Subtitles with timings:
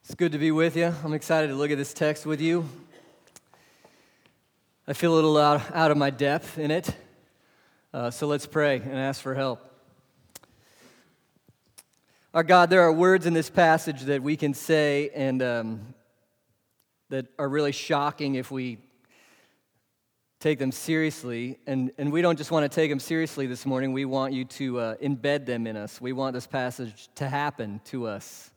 [0.02, 0.92] It's good to be with you.
[1.04, 2.68] I'm excited to look at this text with you.
[4.88, 6.96] I feel a little out, of my depth in it.
[7.94, 9.71] Uh, so let's pray and ask for help.
[12.34, 15.94] Our God, there are words in this passage that we can say and um,
[17.10, 18.78] that are really shocking if we
[20.40, 21.58] take them seriously.
[21.66, 24.46] And, and we don't just want to take them seriously this morning, we want you
[24.46, 26.00] to uh, embed them in us.
[26.00, 28.50] We want this passage to happen to us.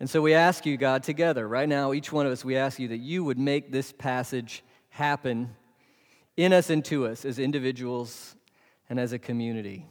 [0.00, 2.78] And so we ask you, God, together, right now, each one of us, we ask
[2.78, 5.54] you that you would make this passage happen
[6.38, 8.34] in us and to us as individuals
[8.88, 9.84] and as a community.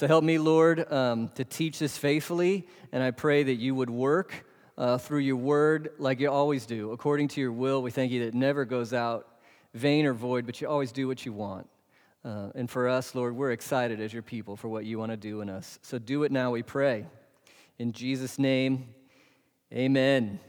[0.00, 3.90] So help me, Lord, um, to teach this faithfully, and I pray that you would
[3.90, 4.46] work
[4.78, 7.82] uh, through your word like you always do, according to your will.
[7.82, 9.28] We thank you that it never goes out
[9.74, 11.68] vain or void, but you always do what you want.
[12.24, 15.18] Uh, and for us, Lord, we're excited as your people for what you want to
[15.18, 15.78] do in us.
[15.82, 17.04] So do it now, we pray.
[17.78, 18.94] In Jesus' name,
[19.70, 20.40] amen.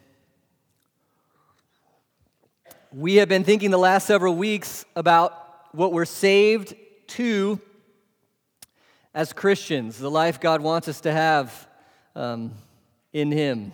[2.93, 5.33] We have been thinking the last several weeks about
[5.73, 6.73] what we're saved
[7.07, 7.59] to
[9.13, 11.67] as Christians, the life God wants us to have
[12.15, 12.53] um,
[13.11, 13.73] in Him,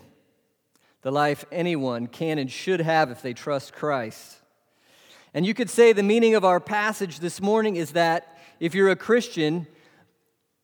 [1.01, 4.37] the life anyone can and should have if they trust Christ.
[5.33, 8.89] And you could say the meaning of our passage this morning is that if you're
[8.89, 9.67] a Christian,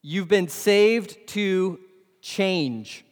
[0.02, 1.80] you've been saved to
[2.22, 3.06] change.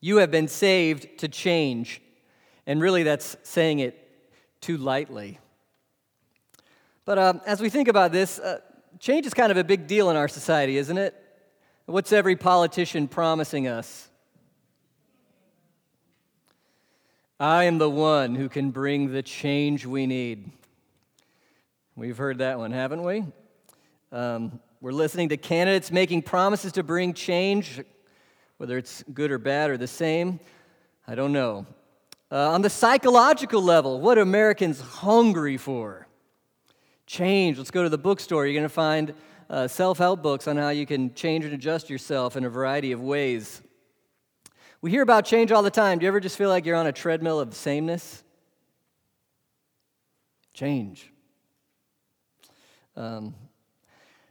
[0.00, 2.00] You have been saved to change.
[2.66, 3.96] And really, that's saying it
[4.60, 5.38] too lightly.
[7.04, 8.60] But uh, as we think about this, uh,
[8.98, 11.14] change is kind of a big deal in our society, isn't it?
[11.86, 14.08] What's every politician promising us?
[17.40, 20.50] I am the one who can bring the change we need.
[21.94, 23.24] We've heard that one, haven't we?
[24.10, 27.80] Um, we're listening to candidates making promises to bring change,
[28.56, 30.40] whether it's good or bad or the same.
[31.06, 31.64] I don't know.
[32.30, 36.07] Uh, on the psychological level, what are Americans hungry for?
[37.08, 37.56] Change.
[37.56, 38.46] Let's go to the bookstore.
[38.46, 39.14] You're going to find
[39.48, 42.92] uh, self help books on how you can change and adjust yourself in a variety
[42.92, 43.62] of ways.
[44.82, 45.98] We hear about change all the time.
[45.98, 48.22] Do you ever just feel like you're on a treadmill of sameness?
[50.52, 51.10] Change.
[52.94, 53.34] Um,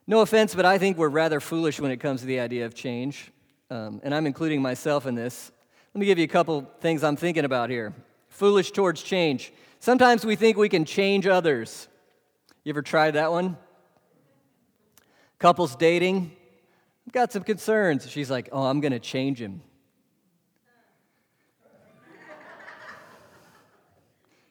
[0.05, 2.75] no offense, but I think we're rather foolish when it comes to the idea of
[2.75, 3.31] change.
[3.71, 5.51] Um, and I'm including myself in this.
[5.95, 7.91] Let me give you a couple things I'm thinking about here.
[8.29, 9.51] Foolish towards change.
[9.79, 11.87] Sometimes we think we can change others.
[12.67, 13.55] You ever tried that one?
[15.39, 16.33] Couples dating.
[17.07, 18.11] I've got some concerns.
[18.11, 19.61] She's like, oh, I'm going to change him.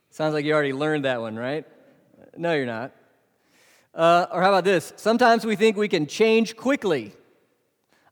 [0.09, 1.67] Sounds like you already learned that one, right?
[2.39, 2.93] No, you're not.
[3.95, 4.95] Uh, or how about this?
[4.97, 7.13] Sometimes we think we can change quickly.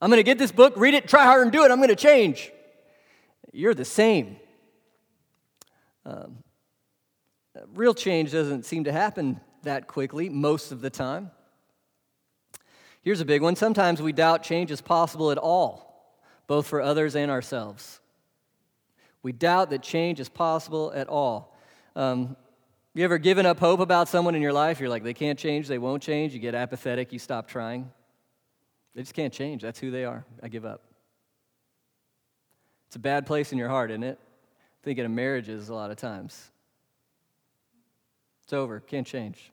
[0.03, 1.71] I'm going to get this book, read it, try hard, and do it.
[1.71, 2.53] I'm going to change
[3.55, 4.37] you're the same.
[6.05, 6.45] Um,
[7.73, 11.31] real change doesn't seem to happen that quickly most of the time.
[13.03, 13.55] Here's a big one.
[13.55, 16.15] Sometimes we doubt change is possible at all,
[16.47, 18.01] both for others and ourselves.
[19.23, 21.57] We doubt that change is possible at all.
[21.97, 22.37] Um,
[22.95, 24.81] you ever given up hope about someone in your life?
[24.81, 26.33] You're like, they can't change, they won't change.
[26.33, 27.91] You get apathetic, you stop trying.
[28.95, 29.63] They just can't change.
[29.63, 30.25] That's who they are.
[30.43, 30.83] I give up.
[32.87, 34.21] It's a bad place in your heart, isn't it?
[34.83, 36.51] Thinking of marriages a lot of times.
[38.45, 39.51] It's over, can't change.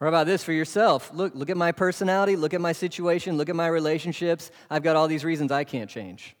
[0.00, 1.10] Or about this for yourself?
[1.14, 4.50] Look, look at my personality, look at my situation, look at my relationships.
[4.70, 6.36] I've got all these reasons I can't change.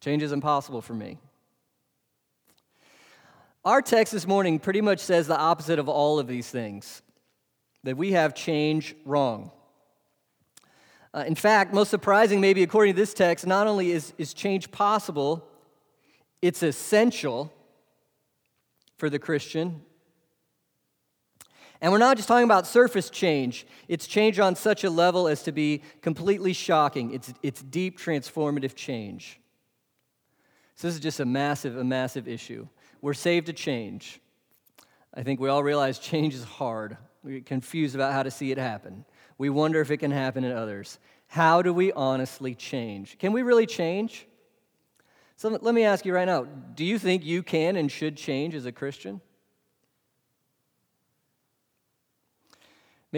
[0.00, 1.18] Change is impossible for me.
[3.64, 7.02] Our text this morning pretty much says the opposite of all of these things
[7.82, 9.50] that we have change wrong.
[11.12, 14.70] Uh, in fact, most surprising, maybe according to this text, not only is, is change
[14.70, 15.48] possible,
[16.40, 17.52] it's essential
[18.96, 19.82] for the Christian.
[21.80, 25.42] And we're not just talking about surface change, it's change on such a level as
[25.44, 27.14] to be completely shocking.
[27.14, 29.40] It's, it's deep, transformative change.
[30.74, 32.68] So, this is just a massive, a massive issue.
[33.00, 34.20] We're saved to change.
[35.14, 36.96] I think we all realize change is hard.
[37.22, 39.04] We get confused about how to see it happen.
[39.38, 40.98] We wonder if it can happen in others.
[41.28, 43.18] How do we honestly change?
[43.18, 44.26] Can we really change?
[45.36, 48.54] So let me ask you right now do you think you can and should change
[48.54, 49.20] as a Christian?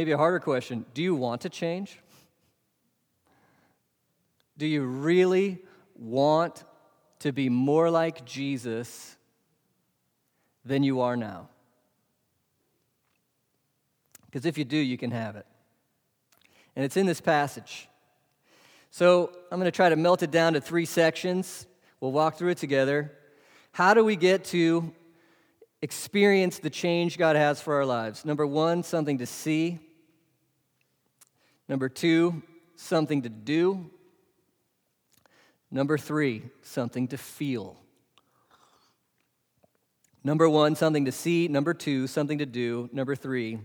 [0.00, 2.00] Maybe a harder question do you want to change?
[4.56, 5.58] Do you really
[5.94, 6.64] want
[7.19, 9.19] to be more like Jesus
[10.64, 11.50] than you are now?
[14.25, 15.44] Because if you do, you can have it.
[16.75, 17.87] And it's in this passage.
[18.91, 21.67] So I'm going to try to melt it down to three sections.
[22.00, 23.12] We'll walk through it together.
[23.73, 24.94] How do we get to
[25.82, 28.25] experience the change God has for our lives?
[28.25, 29.79] Number one, something to see.
[31.70, 32.43] Number two,
[32.75, 33.93] something to do.
[35.70, 37.76] Number three, something to feel.
[40.25, 41.46] Number one, something to see.
[41.46, 42.90] Number two, something to do.
[42.93, 43.61] Number three,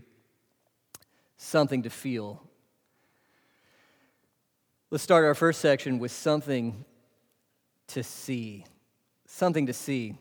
[1.36, 2.44] something to feel.
[4.92, 6.84] Let's start our first section with something
[7.88, 8.66] to see.
[9.26, 10.14] Something to see.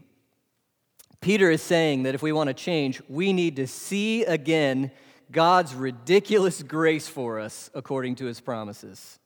[1.21, 4.89] Peter is saying that if we want to change, we need to see again
[5.31, 9.19] God's ridiculous grace for us according to his promises.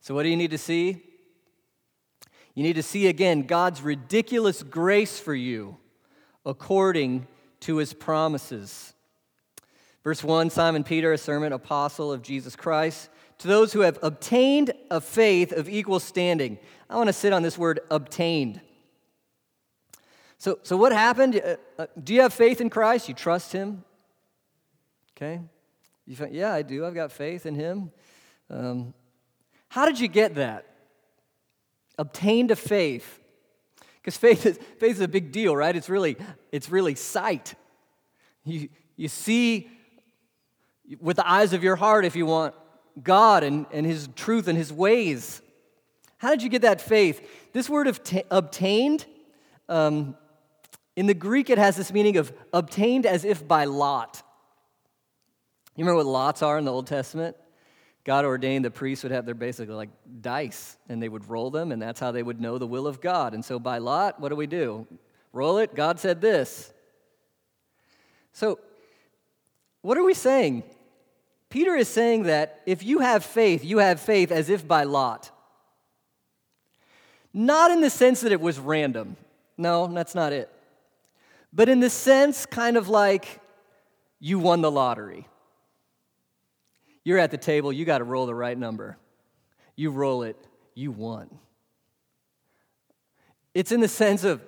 [0.00, 1.02] So, what do you need to see?
[2.54, 5.76] You need to see again God's ridiculous grace for you
[6.44, 7.26] according
[7.60, 8.92] to his promises.
[10.02, 14.72] Verse 1 Simon Peter, a servant, apostle of Jesus Christ, to those who have obtained
[14.90, 16.58] a faith of equal standing.
[16.88, 18.60] I want to sit on this word obtained.
[20.38, 21.40] So, so what happened?
[21.44, 23.08] Uh, uh, do you have faith in Christ?
[23.08, 23.84] You trust him?
[25.20, 25.38] Okay.
[26.06, 26.86] You find, yeah, I do.
[26.86, 27.92] I've got faith in him.
[28.48, 28.94] Um,
[29.68, 30.64] how did you get that?
[31.98, 33.20] Obtained a faith.
[34.00, 35.76] Because faith is, faith is a big deal, right?
[35.76, 36.16] It's really,
[36.50, 37.54] it's really sight.
[38.44, 39.68] You, you see
[41.00, 42.54] with the eyes of your heart, if you want,
[43.02, 45.42] God and, and His truth and His ways.
[46.16, 47.20] How did you get that faith?
[47.52, 49.04] This word of t- obtained,
[49.68, 50.16] um,
[50.96, 54.22] in the Greek, it has this meaning of obtained as if by lot.
[55.80, 57.38] You remember what lots are in the Old Testament?
[58.04, 59.88] God ordained the priests would have their basically like
[60.20, 63.00] dice and they would roll them, and that's how they would know the will of
[63.00, 63.32] God.
[63.32, 64.86] And so by lot, what do we do?
[65.32, 66.70] Roll it, God said this.
[68.34, 68.58] So,
[69.80, 70.64] what are we saying?
[71.48, 75.30] Peter is saying that if you have faith, you have faith as if by lot.
[77.32, 79.16] Not in the sense that it was random.
[79.56, 80.50] No, that's not it.
[81.54, 83.40] But in the sense, kind of like
[84.18, 85.26] you won the lottery.
[87.04, 88.98] You're at the table, you got to roll the right number.
[89.76, 90.36] You roll it,
[90.74, 91.30] you won.
[93.54, 94.42] It's in the sense of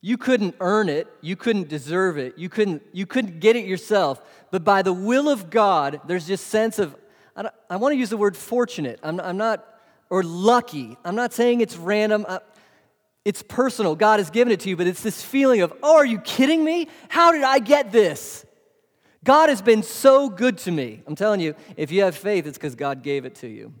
[0.00, 4.20] you couldn't earn it, you couldn't deserve it, you couldn't, you couldn't get it yourself.
[4.50, 6.94] But by the will of God, there's this sense of,
[7.36, 9.00] I, I want to use the word fortunate.
[9.02, 9.64] I'm, I'm, not,
[10.10, 10.96] or lucky.
[11.04, 12.24] I'm not saying it's random.
[12.28, 12.40] I,
[13.24, 13.96] it's personal.
[13.96, 16.64] God has given it to you, but it's this feeling of, oh, are you kidding
[16.64, 16.88] me?
[17.08, 18.46] How did I get this?
[19.24, 21.02] God has been so good to me.
[21.06, 23.74] I'm telling you, if you have faith, it's because God gave it to you.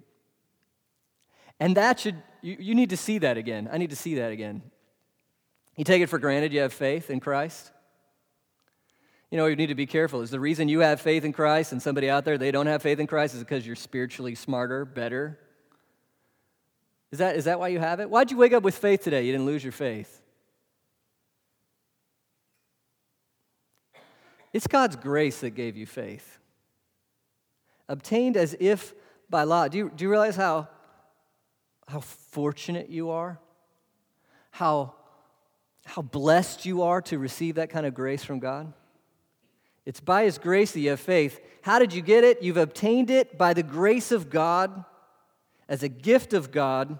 [1.60, 3.68] And that should, you, you need to see that again.
[3.72, 4.62] I need to see that again.
[5.76, 7.70] You take it for granted you have faith in Christ?
[9.30, 10.22] You know, you need to be careful.
[10.22, 12.82] Is the reason you have faith in Christ and somebody out there, they don't have
[12.82, 15.38] faith in Christ, is because you're spiritually smarter, better?
[17.12, 18.10] Is that, is that why you have it?
[18.10, 19.24] Why'd you wake up with faith today?
[19.24, 20.22] You didn't lose your faith.
[24.52, 26.38] It's God's grace that gave you faith.
[27.88, 28.94] Obtained as if
[29.30, 29.68] by law.
[29.68, 30.68] Do you, do you realize how,
[31.86, 33.38] how fortunate you are?
[34.50, 34.94] How
[35.88, 38.74] how blessed you are to receive that kind of grace from God?
[39.86, 41.40] It's by His grace that you have faith.
[41.62, 42.42] How did you get it?
[42.42, 44.84] You've obtained it by the grace of God,
[45.66, 46.98] as a gift of God.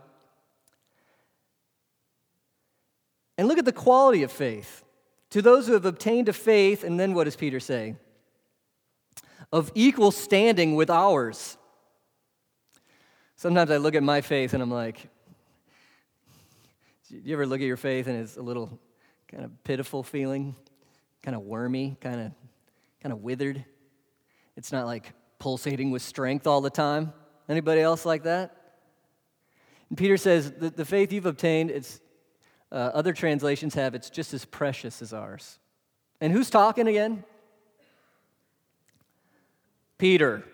[3.36, 4.84] And look at the quality of faith.
[5.30, 7.96] To those who have obtained a faith, and then what does Peter say?
[9.52, 11.56] Of equal standing with ours.
[13.36, 15.08] Sometimes I look at my faith and I'm like,
[17.08, 18.78] do you ever look at your faith and it's a little
[19.28, 20.54] kind of pitiful feeling,
[21.22, 22.32] kind of wormy, kind of
[23.00, 23.64] kind of withered?
[24.56, 27.12] It's not like pulsating with strength all the time.
[27.48, 28.54] Anybody else like that?
[29.88, 32.00] And Peter says the, the faith you've obtained, it's
[32.70, 35.58] uh, other translations have it's just as precious as ours.
[36.20, 37.24] And who's talking again?
[39.98, 40.44] Peter.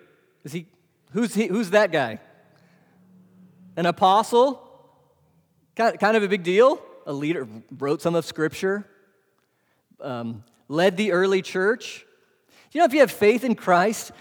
[0.44, 0.66] Is he
[1.12, 2.20] who's he who's that guy?
[3.76, 4.60] An apostle?
[5.76, 6.80] Kind of a big deal.
[7.06, 8.86] A leader wrote some of Scripture,
[10.00, 12.06] um, led the early church.
[12.72, 14.12] You know, if you have faith in Christ,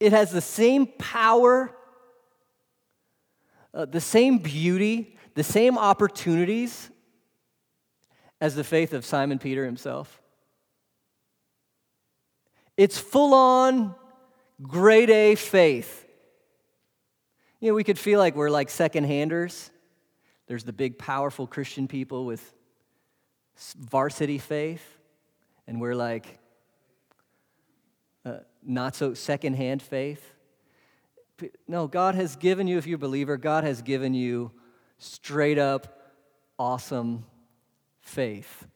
[0.00, 1.74] it has the same power,
[3.72, 6.90] uh, the same beauty, the same opportunities
[8.40, 10.20] as the faith of Simon Peter himself.
[12.76, 13.94] It's full on
[14.60, 16.04] grade A faith.
[17.60, 19.70] You know, we could feel like we're like second handers
[20.48, 22.52] There's the big, powerful Christian people with
[23.78, 24.98] varsity faith,
[25.68, 26.40] and we're like
[28.24, 30.34] uh, not so second hand faith.
[31.68, 34.50] No, God has given you, if you're a believer, God has given you
[34.98, 36.12] straight up
[36.58, 37.24] awesome
[38.00, 38.66] faith.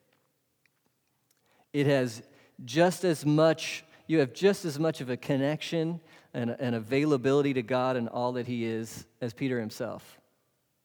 [1.72, 2.22] It has
[2.64, 6.00] just as much, you have just as much of a connection
[6.34, 10.18] and an availability to God and all that He is as Peter himself.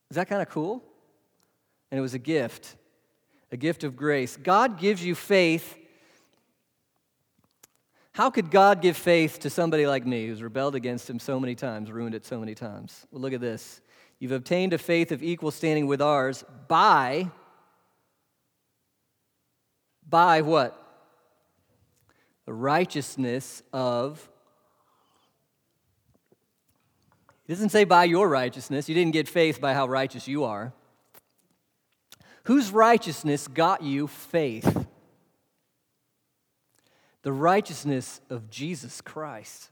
[0.09, 0.83] Is that kind of cool?
[1.91, 2.75] And it was a gift,
[3.51, 4.37] a gift of grace.
[4.37, 5.77] God gives you faith.
[8.13, 11.55] How could God give faith to somebody like me who's rebelled against Him so many
[11.55, 13.05] times, ruined it so many times?
[13.11, 13.81] Well, look at this.
[14.19, 17.29] You've obtained a faith of equal standing with ours by,
[20.07, 20.83] by what?
[22.45, 24.29] The righteousness of
[27.47, 28.89] It doesn't say by your righteousness.
[28.89, 30.73] You didn't get faith by how righteous you are.
[32.43, 34.85] Whose righteousness got you faith?
[37.21, 39.69] The righteousness of Jesus Christ.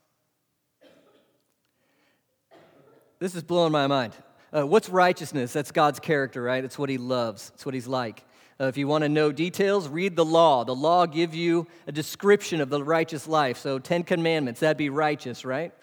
[3.19, 4.13] This is blowing my mind.
[4.55, 5.51] Uh, what's righteousness?
[5.51, 6.63] That's God's character, right?
[6.63, 8.23] It's what He loves, it's what He's like.
[8.59, 10.63] Uh, if you want to know details, read the law.
[10.63, 13.57] The law gives you a description of the righteous life.
[13.57, 15.73] So, Ten Commandments, that'd be righteous, right?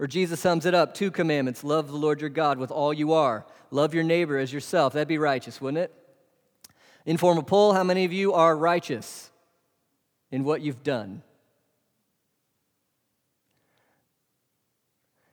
[0.00, 3.12] Or Jesus sums it up two commandments love the Lord your God with all you
[3.12, 4.94] are, love your neighbor as yourself.
[4.94, 5.94] That'd be righteous, wouldn't it?
[7.06, 9.30] Informal poll how many of you are righteous
[10.32, 11.22] in what you've done?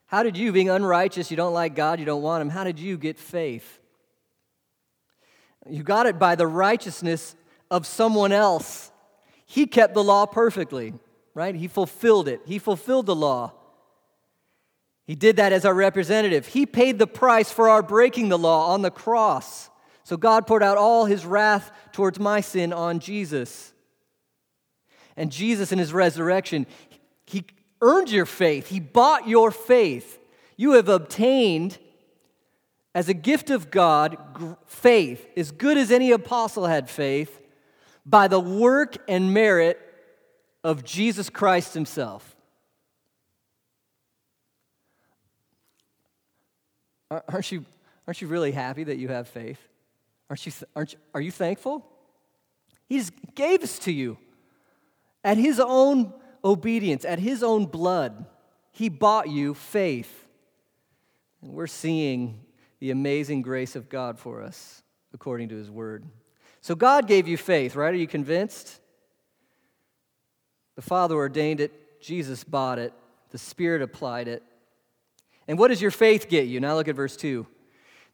[0.09, 2.79] How did you, being unrighteous, you don't like God, you don't want Him, how did
[2.79, 3.79] you get faith?
[5.69, 7.35] You got it by the righteousness
[7.69, 8.91] of someone else.
[9.45, 10.95] He kept the law perfectly,
[11.35, 11.53] right?
[11.53, 12.41] He fulfilled it.
[12.45, 13.53] He fulfilled the law.
[15.05, 16.47] He did that as our representative.
[16.47, 19.69] He paid the price for our breaking the law on the cross.
[20.03, 23.73] So God poured out all his wrath towards my sin on Jesus.
[25.15, 26.65] And Jesus, in his resurrection,
[27.27, 27.45] he
[27.81, 30.19] earned your faith, he bought your faith.
[30.57, 31.77] You have obtained,
[32.93, 34.17] as a gift of God,
[34.65, 37.39] faith, as good as any apostle had faith,
[38.05, 39.79] by the work and merit
[40.63, 42.35] of Jesus Christ himself.
[47.11, 47.65] Aren't you,
[48.07, 49.59] aren't you really happy that you have faith?
[50.29, 51.85] Aren't you, aren't you, are you thankful?
[52.87, 54.17] He just gave this to you.
[55.23, 58.25] At his own obedience, at his own blood,
[58.71, 60.27] he bought you faith.
[61.41, 62.41] And we're seeing
[62.79, 66.05] the amazing grace of God for us according to his word.
[66.61, 67.93] So God gave you faith, right?
[67.93, 68.79] Are you convinced?
[70.75, 72.93] The Father ordained it, Jesus bought it,
[73.31, 74.43] the Spirit applied it.
[75.47, 76.59] And what does your faith get you?
[76.59, 77.45] Now look at verse 2.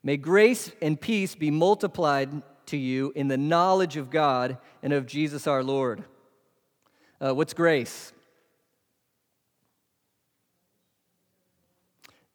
[0.04, 2.30] May grace and peace be multiplied
[2.68, 6.04] to you in the knowledge of God and of Jesus our Lord.
[7.20, 8.14] Uh, what's grace?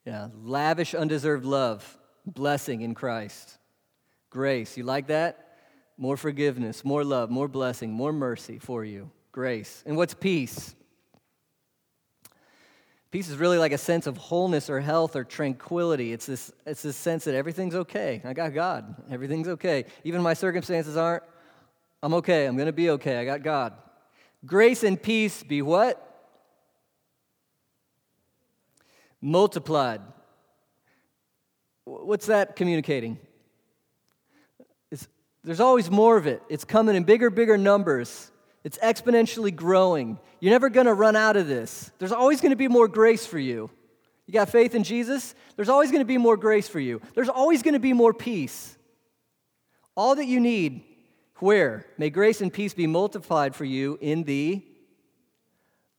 [0.04, 3.59] Yeah, lavish, undeserved love, blessing in Christ.
[4.30, 5.59] Grace, you like that?
[5.97, 9.11] More forgiveness, more love, more blessing, more mercy for you.
[9.33, 9.83] Grace.
[9.87, 10.75] And what's peace?
[13.11, 16.12] Peace is really like a sense of wholeness or health or tranquility.
[16.12, 18.23] It's this, it's this sense that everything's okay.
[18.25, 18.95] I got God.
[19.11, 19.87] Everything's okay.
[20.04, 21.25] Even my circumstances aren't,
[22.02, 22.47] I'm okay.
[22.47, 23.19] I'm going to be okay.
[23.19, 23.75] I got God.
[24.47, 26.09] Grace and peace be what?
[29.20, 30.00] Multiplied.
[31.84, 33.18] What's that communicating?
[34.90, 35.08] It's,
[35.42, 36.42] there's always more of it.
[36.48, 38.30] It's coming in bigger, bigger numbers.
[38.64, 40.18] It's exponentially growing.
[40.40, 41.90] You're never going to run out of this.
[41.98, 43.70] There's always going to be more grace for you.
[44.26, 45.34] You got faith in Jesus?
[45.56, 47.00] There's always going to be more grace for you.
[47.14, 48.76] There's always going to be more peace.
[49.96, 50.84] All that you need,
[51.36, 51.84] where?
[51.98, 54.62] May grace and peace be multiplied for you in the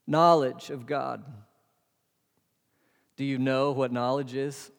[0.08, 1.24] knowledge of God.
[3.22, 4.72] Do you know what knowledge is?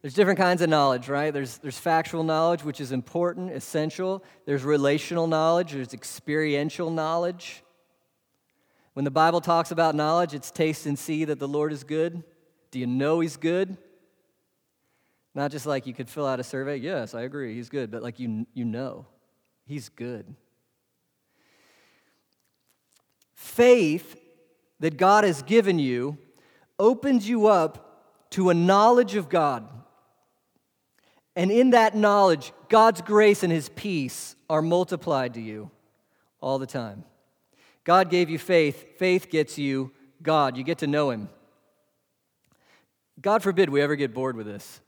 [0.00, 1.34] There's different kinds of knowledge, right?
[1.34, 4.22] There's, there's factual knowledge, which is important, essential.
[4.46, 7.64] There's relational knowledge, there's experiential knowledge.
[8.92, 12.22] When the Bible talks about knowledge, it's taste and see that the Lord is good.
[12.70, 13.76] Do you know He's good?
[15.34, 18.00] Not just like you could fill out a survey, yes, I agree, He's good, but
[18.00, 19.06] like you, you know,
[19.66, 20.36] He's good.
[23.34, 24.14] Faith
[24.78, 26.16] that God has given you
[26.78, 27.84] opens you up
[28.30, 29.68] to a knowledge of God.
[31.36, 35.70] And in that knowledge, God's grace and His peace are multiplied to you
[36.40, 37.04] all the time.
[37.84, 38.98] God gave you faith.
[38.98, 40.56] Faith gets you God.
[40.56, 41.28] You get to know Him.
[43.20, 44.80] God forbid we ever get bored with this.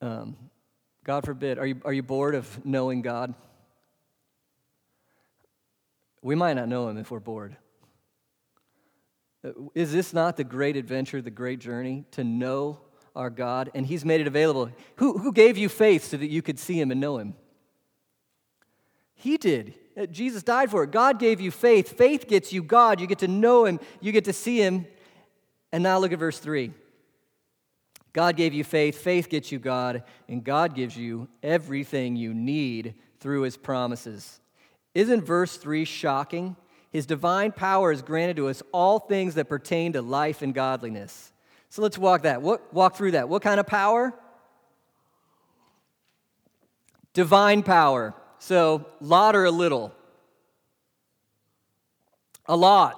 [0.00, 0.36] Um,
[1.02, 3.34] God forbid, are you, are you bored of knowing God?
[6.22, 7.56] We might not know Him if we're bored.
[9.44, 12.80] Uh, is this not the great adventure, the great journey to know
[13.14, 13.70] our God?
[13.74, 14.70] And He's made it available.
[14.96, 17.34] Who, who gave you faith so that you could see Him and know Him?
[19.14, 19.74] He did.
[19.96, 20.90] Uh, Jesus died for it.
[20.90, 21.96] God gave you faith.
[21.96, 23.00] Faith gets you God.
[23.00, 24.86] You get to know Him, you get to see Him.
[25.72, 26.72] And now look at verse 3.
[28.12, 32.94] God gave you faith, faith gets you God, and God gives you everything you need
[33.18, 34.40] through His promises.
[34.94, 36.54] Isn't verse 3 shocking?
[36.94, 41.32] His divine power is granted to us all things that pertain to life and godliness.
[41.68, 42.40] So let's walk that.
[42.40, 43.28] What, walk through that.
[43.28, 44.14] What kind of power?
[47.12, 48.14] Divine power.
[48.38, 49.92] So, lot or a little?
[52.46, 52.94] A lot.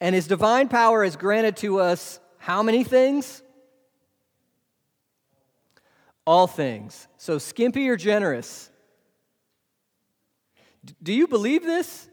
[0.00, 3.42] And his divine power is granted to us how many things?
[6.24, 7.08] All things.
[7.16, 8.70] So, skimpy or generous?
[11.02, 12.08] Do you believe this?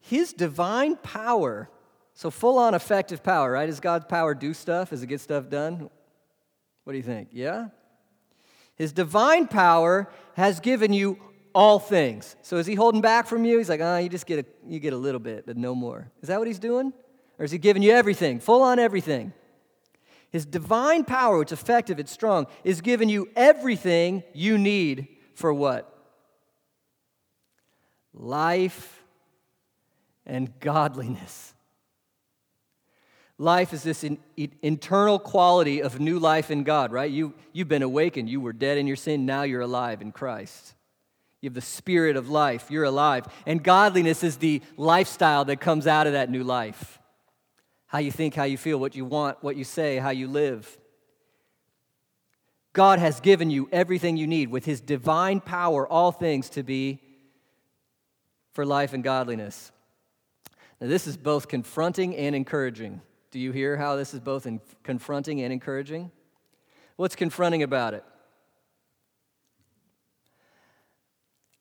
[0.00, 1.70] His divine power,
[2.14, 3.66] so full on effective power, right?
[3.66, 4.90] Does God's power do stuff?
[4.90, 5.90] Does it get stuff done?
[6.84, 7.28] What do you think?
[7.32, 7.68] Yeah?
[8.74, 11.18] His divine power has given you
[11.54, 12.36] all things.
[12.42, 13.58] So is he holding back from you?
[13.58, 15.74] He's like, ah, oh, you just get a, you get a little bit, but no
[15.74, 16.10] more.
[16.22, 16.92] Is that what he's doing?
[17.38, 19.32] Or is he giving you everything, full on everything?
[20.30, 25.52] His divine power, which is effective, it's strong, is giving you everything you need for
[25.52, 25.91] what?
[28.14, 29.02] Life
[30.26, 31.54] and godliness.
[33.38, 37.10] Life is this in, in, internal quality of new life in God, right?
[37.10, 38.28] You, you've been awakened.
[38.28, 39.26] You were dead in your sin.
[39.26, 40.74] Now you're alive in Christ.
[41.40, 42.70] You have the spirit of life.
[42.70, 43.26] You're alive.
[43.46, 46.98] And godliness is the lifestyle that comes out of that new life
[47.92, 50.78] how you think, how you feel, what you want, what you say, how you live.
[52.72, 57.02] God has given you everything you need with His divine power, all things to be
[58.52, 59.72] for life and godliness.
[60.80, 63.00] Now, this is both confronting and encouraging.
[63.30, 64.46] Do you hear how this is both
[64.82, 66.10] confronting and encouraging?
[66.96, 68.04] What's confronting about it?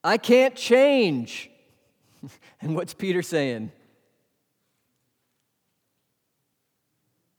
[0.04, 1.50] I can't change.
[2.62, 3.72] and what's Peter saying?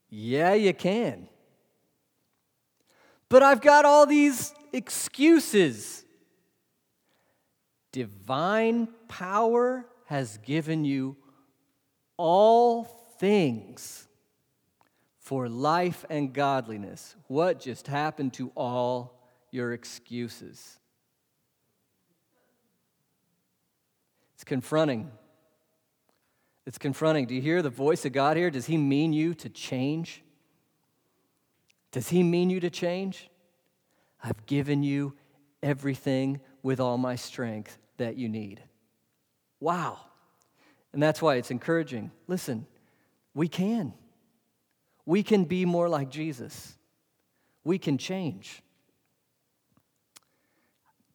[0.09, 1.29] Yeah, you can.
[3.29, 6.02] But I've got all these excuses.
[7.93, 11.17] Divine power has given you
[12.17, 12.85] all
[13.19, 14.09] things
[15.19, 17.15] for life and godliness.
[17.29, 20.79] What just happened to all your excuses?
[24.35, 25.11] It's confronting.
[26.67, 27.27] It's confronting.
[27.27, 28.51] Do you hear the voice of God here?
[28.51, 30.23] Does He mean you to change?
[31.91, 33.29] Does He mean you to change?
[34.25, 35.15] I've given you
[35.63, 38.63] everything with all my strength that you need.
[39.61, 40.01] Wow.
[40.93, 42.11] And that's why it's encouraging.
[42.27, 42.67] Listen,
[43.35, 43.95] we can.
[45.07, 46.75] We can be more like Jesus.
[47.65, 48.63] We can change.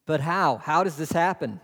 [0.05, 0.57] But how?
[0.57, 1.59] How does this happen?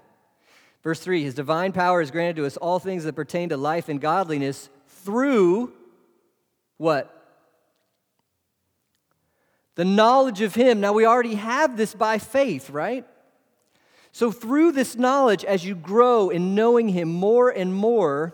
[0.83, 3.89] Verse 3 His divine power is granted to us all things that pertain to life
[3.89, 5.73] and godliness through
[6.77, 7.09] what?
[9.75, 10.81] The knowledge of Him.
[10.81, 13.05] Now, we already have this by faith, right?
[14.13, 18.33] So, through this knowledge, as you grow in knowing Him more and more,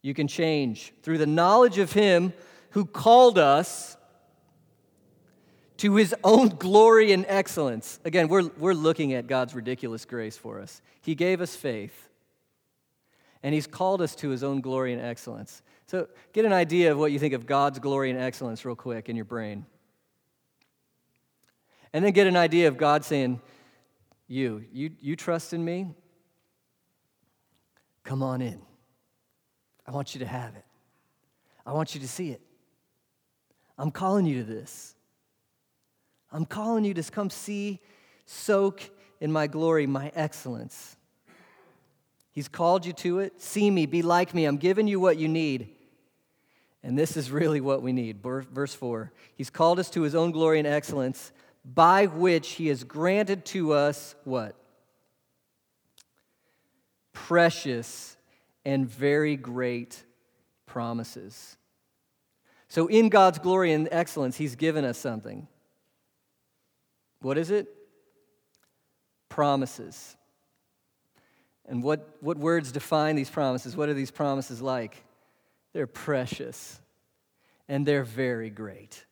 [0.00, 0.94] you can change.
[1.02, 2.32] Through the knowledge of Him
[2.70, 3.96] who called us
[5.80, 8.00] to his own glory and excellence.
[8.04, 10.82] Again, we're, we're looking at God's ridiculous grace for us.
[11.00, 12.10] He gave us faith,
[13.42, 15.62] and he's called us to his own glory and excellence.
[15.86, 19.08] So get an idea of what you think of God's glory and excellence real quick
[19.08, 19.64] in your brain.
[21.94, 23.40] And then get an idea of God saying,
[24.30, 25.88] You, you, you trust in me?
[28.04, 28.62] Come on in.
[29.84, 30.64] I want you to have it.
[31.66, 32.40] I want you to see it.
[33.76, 34.94] I'm calling you to this.
[36.30, 37.80] I'm calling you to come see,
[38.24, 38.88] soak
[39.20, 40.96] in my glory, my excellence.
[42.30, 43.42] He's called you to it.
[43.42, 44.44] See me, be like me.
[44.44, 45.70] I'm giving you what you need.
[46.84, 48.22] And this is really what we need.
[48.22, 51.32] Verse 4 He's called us to his own glory and excellence,
[51.74, 54.56] by which he has granted to us what?
[57.12, 58.16] Precious
[58.64, 60.02] and very great
[60.66, 61.56] promises.
[62.68, 65.48] So, in God's glory and excellence, he's given us something.
[67.20, 67.68] What is it?
[69.28, 70.16] Promises.
[71.66, 73.76] And what, what words define these promises?
[73.76, 75.04] What are these promises like?
[75.72, 76.80] They're precious
[77.68, 79.04] and they're very great.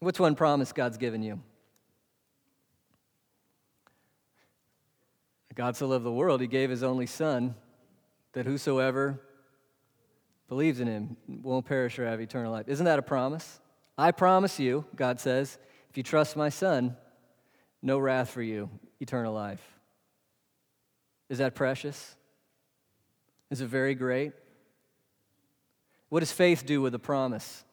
[0.00, 1.40] What's one promise God's given you?
[5.54, 7.54] God so loved the world, he gave his only Son,
[8.34, 9.22] that whosoever
[10.48, 12.68] believes in him won't perish or have eternal life.
[12.68, 13.58] Isn't that a promise?
[13.96, 15.56] I promise you, God says,
[15.88, 16.94] if you trust my Son,
[17.80, 18.68] no wrath for you,
[19.00, 19.62] eternal life.
[21.30, 22.14] Is that precious?
[23.50, 24.32] Is it very great?
[26.10, 27.64] What does faith do with a promise?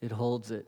[0.00, 0.66] It holds it.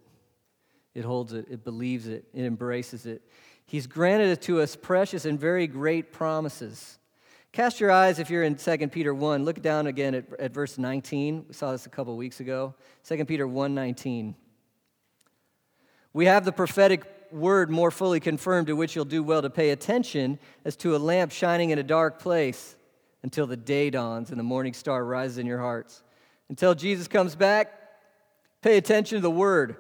[0.95, 1.47] It holds it.
[1.51, 2.25] It believes it.
[2.35, 3.23] It embraces it.
[3.67, 6.99] He's granted it to us precious and very great promises.
[7.53, 10.79] Cast your eyes, if you're in 2 Peter 1, look down again at, at verse
[10.79, 11.45] 19.
[11.49, 12.75] We saw this a couple weeks ago.
[13.05, 14.35] 2 Peter 1 19.
[16.13, 19.71] We have the prophetic word more fully confirmed, to which you'll do well to pay
[19.71, 22.77] attention as to a lamp shining in a dark place
[23.23, 26.03] until the day dawns and the morning star rises in your hearts.
[26.49, 27.78] Until Jesus comes back,
[28.63, 29.77] pay attention to the word.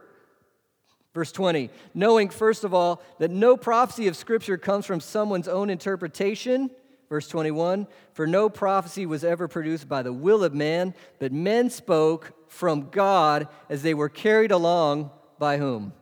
[1.15, 5.71] Verse 20, knowing first of all that no prophecy of Scripture comes from someone's own
[5.71, 6.71] interpretation.
[7.09, 11.71] Verse 21, for no prophecy was ever produced by the will of man, but men
[11.71, 15.93] spoke from God as they were carried along by whom?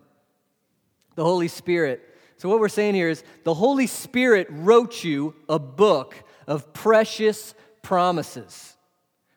[1.15, 2.03] The Holy Spirit.
[2.37, 6.15] So, what we're saying here is the Holy Spirit wrote you a book
[6.47, 8.77] of precious promises.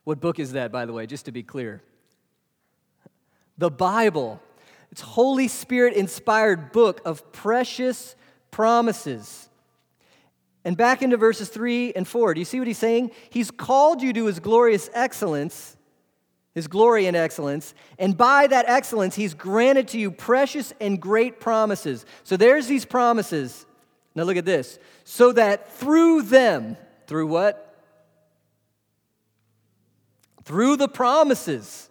[0.03, 1.83] What book is that, by the way, just to be clear?
[3.59, 4.41] The Bible.
[4.89, 8.15] It's Holy Spirit inspired book of precious
[8.51, 9.49] promises.
[10.63, 12.33] And back into verses 3 and 4.
[12.33, 13.11] Do you see what he's saying?
[13.29, 15.75] He's called you to his glorious excellence,
[16.55, 21.41] his glory and excellence, and by that excellence, he's granted to you precious and great
[21.41, 22.05] promises.
[22.23, 23.65] So there's these promises.
[24.15, 24.79] Now look at this.
[25.03, 27.65] So that through them, through what?
[30.45, 31.88] Through the promises.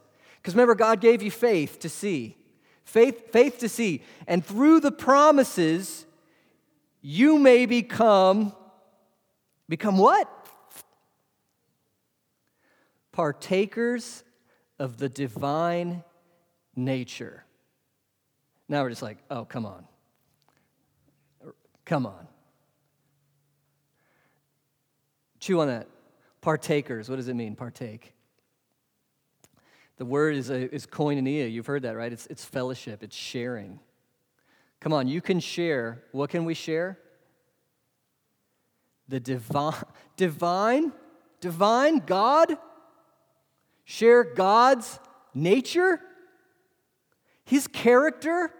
[0.48, 2.34] Because remember, God gave you faith to see.
[2.82, 4.02] Faith, faith to see.
[4.26, 6.06] And through the promises,
[7.02, 8.54] you may become,
[9.68, 10.26] become what?
[13.12, 14.24] Partakers
[14.78, 16.02] of the divine
[16.74, 17.44] nature.
[18.70, 19.84] Now we're just like, oh, come on.
[21.84, 22.26] Come on.
[25.40, 25.88] Chew on that.
[26.40, 27.10] Partakers.
[27.10, 28.14] What does it mean, partake?
[29.98, 31.52] The word is, a, is koinonia.
[31.52, 32.12] You've heard that, right?
[32.12, 33.80] It's, it's fellowship, it's sharing.
[34.80, 36.04] Come on, you can share.
[36.12, 36.98] What can we share?
[39.08, 39.74] The divine,
[40.16, 40.92] divine,
[41.40, 42.56] divine God?
[43.84, 45.00] Share God's
[45.34, 46.00] nature?
[47.44, 48.52] His character?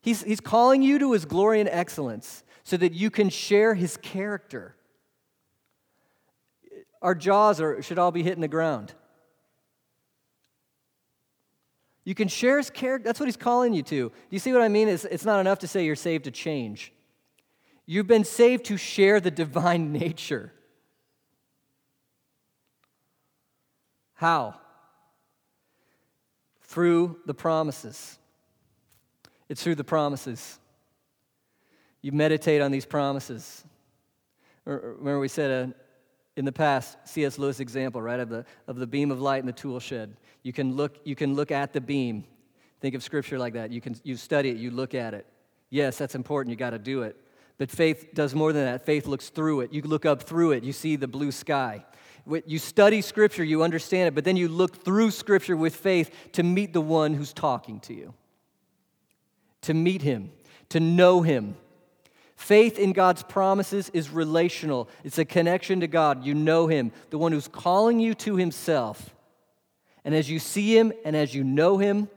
[0.00, 3.96] He's, he's calling you to his glory and excellence so that you can share his
[3.96, 4.76] character.
[7.02, 8.94] Our jaws are, should all be hitting the ground.
[12.04, 13.04] You can share his character.
[13.04, 14.08] That's what he's calling you to.
[14.08, 14.88] Do you see what I mean?
[14.88, 16.92] It's, it's not enough to say you're saved to change.
[17.86, 20.52] You've been saved to share the divine nature.
[24.14, 24.54] How?
[26.62, 28.18] Through the promises.
[29.48, 30.58] It's through the promises.
[32.02, 33.64] You meditate on these promises.
[34.64, 35.72] Remember, we said uh,
[36.36, 37.38] in the past, C.S.
[37.38, 40.16] Lewis example, right, of the, of the beam of light in the tool shed.
[40.44, 42.24] You can look, you can look at the beam.
[42.80, 43.72] Think of scripture like that.
[43.72, 45.26] You can you study it, you look at it.
[45.70, 47.16] Yes, that's important, you got to do it.
[47.58, 48.86] But faith does more than that.
[48.86, 49.72] Faith looks through it.
[49.72, 51.84] You look up through it, you see the blue sky.
[52.46, 56.44] You study scripture, you understand it, but then you look through scripture with faith to
[56.44, 58.14] meet the one who's talking to you.
[59.62, 60.30] To meet him,
[60.68, 61.56] to know him,
[62.36, 66.24] Faith in God's promises is relational, it's a connection to God.
[66.24, 69.14] You know Him, the one who's calling you to Himself.
[70.04, 72.08] And as you see Him and as you know Him,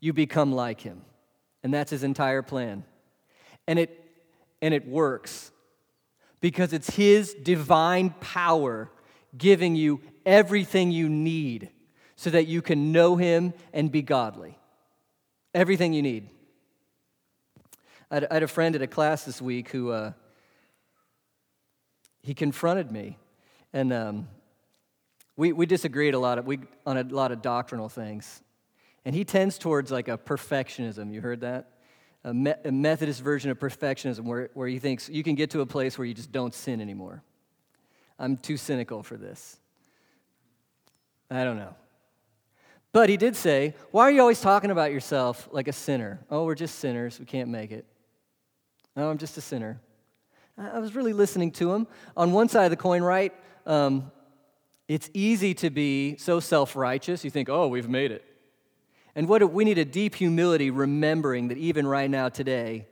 [0.00, 1.02] you become like Him.
[1.62, 2.84] And that's His entire plan.
[3.66, 4.04] And it,
[4.60, 5.50] and it works
[6.40, 8.90] because it's His divine power
[9.36, 11.70] giving you everything you need
[12.16, 14.58] so that you can know Him and be godly.
[15.54, 16.28] Everything you need.
[18.10, 20.12] I had, a friend at a class this week who uh,
[22.22, 23.18] he confronted me,
[23.72, 24.28] and um,
[25.38, 28.42] we, we disagreed a lot of, we, on a lot of doctrinal things.
[29.04, 31.12] And he tends towards like a perfectionism.
[31.12, 31.70] You heard that?
[32.24, 35.60] A, me- a Methodist version of perfectionism where, where he thinks you can get to
[35.60, 37.22] a place where you just don't sin anymore.
[38.18, 39.56] I'm too cynical for this.
[41.30, 41.76] I don't know.
[42.92, 46.18] But he did say, Why are you always talking about yourself like a sinner?
[46.32, 47.20] Oh, we're just sinners.
[47.20, 47.86] We can't make it.
[48.96, 49.80] Oh, I'm just a sinner.
[50.56, 51.86] I was really listening to him.
[52.16, 53.32] On one side of the coin, right?
[53.66, 54.10] Um,
[54.88, 58.24] It's easy to be so self righteous, you think, oh, we've made it.
[59.14, 62.86] And what we need a deep humility, remembering that even right now, today,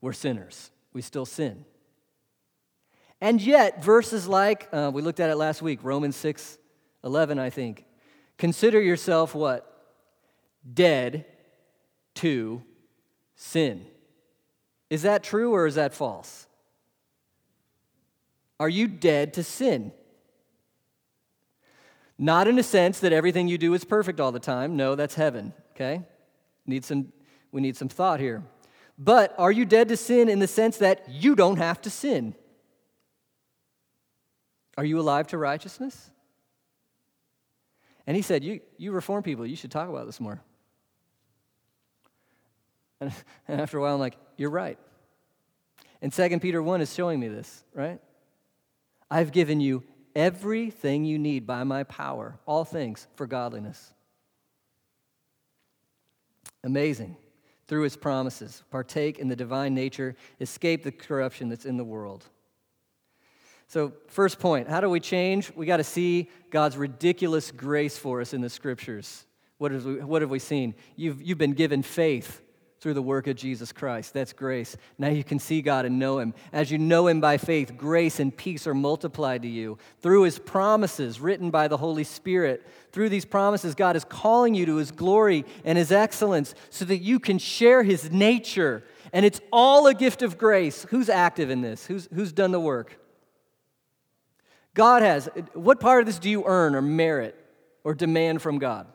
[0.00, 0.70] we're sinners.
[0.92, 1.64] We still sin.
[3.20, 6.58] And yet, verses like, uh, we looked at it last week, Romans 6
[7.04, 7.84] 11, I think.
[8.38, 9.70] Consider yourself what?
[10.72, 11.26] Dead
[12.14, 12.62] to
[13.36, 13.86] sin.
[14.88, 16.46] Is that true or is that false?
[18.58, 19.92] Are you dead to sin?
[22.18, 24.76] Not in a sense that everything you do is perfect all the time.
[24.76, 26.02] No, that's heaven, okay?
[26.66, 27.12] Need some,
[27.50, 28.42] we need some thought here.
[28.96, 32.34] But are you dead to sin in the sense that you don't have to sin?
[34.76, 36.10] Are you alive to righteousness?
[38.06, 40.40] And he said, You, you reform people, you should talk about this more.
[43.00, 43.12] And,
[43.48, 44.78] and after a while, I'm like, You're right.
[46.02, 47.98] And 2 Peter 1 is showing me this, right?
[49.10, 53.92] I've given you everything you need by my power, all things for godliness.
[56.62, 57.16] Amazing.
[57.66, 62.24] Through his promises, partake in the divine nature, escape the corruption that's in the world.
[63.68, 65.50] So, first point how do we change?
[65.54, 69.24] We got to see God's ridiculous grace for us in the scriptures.
[69.58, 70.74] What have we, what have we seen?
[70.96, 72.42] You've, you've been given faith
[72.84, 74.12] through the work of Jesus Christ.
[74.12, 74.76] That's grace.
[74.98, 76.34] Now you can see God and know Him.
[76.52, 80.38] As you know Him by faith, grace and peace are multiplied to you through His
[80.38, 82.62] promises written by the Holy Spirit.
[82.92, 86.98] Through these promises, God is calling you to His glory and His excellence so that
[86.98, 88.84] you can share His nature.
[89.14, 90.84] And it's all a gift of grace.
[90.90, 91.86] Who's active in this?
[91.86, 93.00] Who's, who's done the work?
[94.74, 95.30] God has.
[95.54, 97.34] What part of this do you earn or merit
[97.82, 98.86] or demand from God?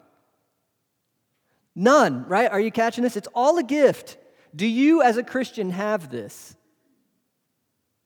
[1.79, 2.51] None, right?
[2.51, 3.15] Are you catching this?
[3.15, 4.17] It's all a gift.
[4.53, 6.53] Do you, as a Christian, have this?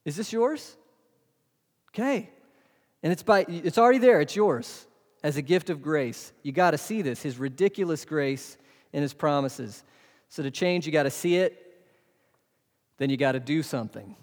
[0.06, 0.78] Is this yours?
[1.90, 2.30] Okay.
[3.02, 4.86] And it's by it's already there, it's yours
[5.24, 6.34] as a gift of grace.
[6.44, 8.58] You got to see this, his ridiculous grace
[8.94, 9.84] and his promises.
[10.30, 11.60] So to change, you got to see it,
[13.00, 14.16] then you got to do something.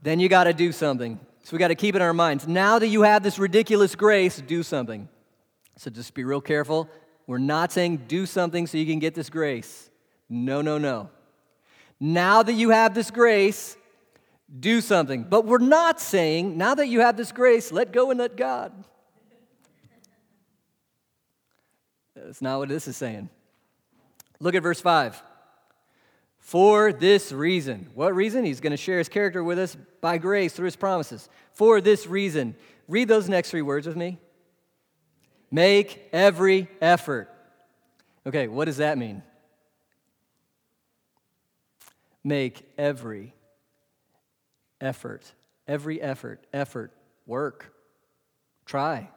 [0.00, 1.18] Then you got to do something.
[1.42, 2.46] So we got to keep it in our minds.
[2.46, 5.08] Now that you have this ridiculous grace, do something.
[5.80, 6.90] So just be real careful.
[7.30, 9.88] We're not saying do something so you can get this grace.
[10.28, 11.10] No, no, no.
[12.00, 13.76] Now that you have this grace,
[14.58, 15.22] do something.
[15.22, 18.72] But we're not saying, now that you have this grace, let go and let God.
[22.16, 23.28] That's not what this is saying.
[24.40, 25.22] Look at verse 5.
[26.40, 27.90] For this reason.
[27.94, 28.44] What reason?
[28.44, 31.28] He's going to share his character with us by grace through his promises.
[31.52, 32.56] For this reason.
[32.88, 34.18] Read those next three words with me.
[35.50, 37.28] Make every effort.
[38.26, 39.22] Okay, what does that mean?
[42.22, 43.34] Make every
[44.80, 45.32] effort.
[45.66, 46.44] Every effort.
[46.52, 46.92] Effort.
[47.26, 47.74] Work.
[48.66, 49.08] Try.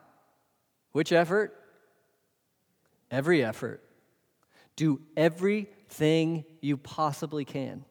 [0.94, 1.60] Which effort?
[3.12, 3.84] Every effort.
[4.76, 7.86] Do everything you possibly can.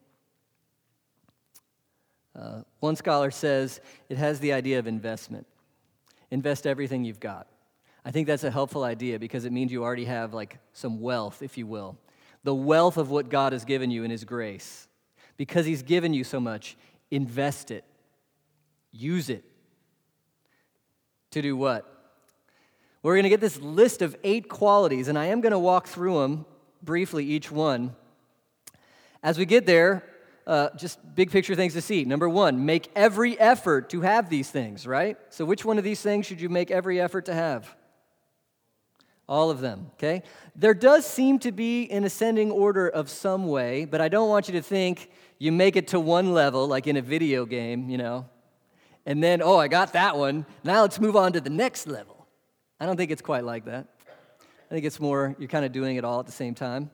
[2.34, 5.46] Uh, one scholar says it has the idea of investment.
[6.30, 7.46] Invest everything you've got.
[8.04, 11.42] I think that's a helpful idea because it means you already have like some wealth,
[11.42, 11.96] if you will.
[12.44, 14.88] The wealth of what God has given you in His grace.
[15.36, 16.76] Because He's given you so much,
[17.10, 17.84] invest it,
[18.90, 19.44] use it.
[21.30, 21.88] To do what?
[23.02, 25.86] We're going to get this list of eight qualities, and I am going to walk
[25.86, 26.44] through them
[26.82, 27.96] briefly, each one.
[29.22, 30.04] As we get there,
[30.46, 32.04] uh, just big picture things to see.
[32.04, 35.16] Number one, make every effort to have these things, right?
[35.30, 37.74] So, which one of these things should you make every effort to have?
[39.32, 40.22] All of them, okay?
[40.54, 44.46] There does seem to be an ascending order of some way, but I don't want
[44.46, 47.96] you to think you make it to one level, like in a video game, you
[47.96, 48.26] know,
[49.06, 50.44] and then, oh, I got that one.
[50.64, 52.26] Now let's move on to the next level.
[52.78, 53.86] I don't think it's quite like that.
[54.70, 56.90] I think it's more you're kind of doing it all at the same time.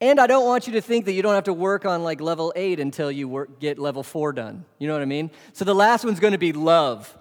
[0.00, 2.20] And I don't want you to think that you don't have to work on like
[2.20, 4.64] level eight until you work, get level four done.
[4.80, 5.30] You know what I mean?
[5.52, 7.16] So the last one's going to be love.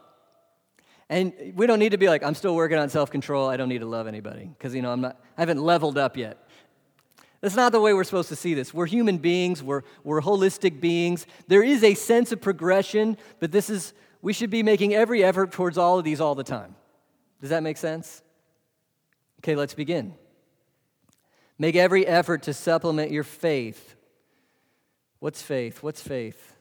[1.10, 3.50] And we don't need to be like, I'm still working on self control.
[3.50, 6.16] I don't need to love anybody because, you know, I'm not, I haven't leveled up
[6.16, 6.38] yet.
[7.42, 8.74] That's not the way we're supposed to see this.
[8.74, 11.26] We're human beings, we're, we're holistic beings.
[11.48, 15.52] There is a sense of progression, but this is, we should be making every effort
[15.52, 16.76] towards all of these all the time.
[17.40, 18.22] Does that make sense?
[19.40, 20.16] Okay, let's begin.
[21.58, 23.96] Make every effort to supplement your faith.
[25.20, 25.82] What's faith?
[25.82, 26.56] What's faith?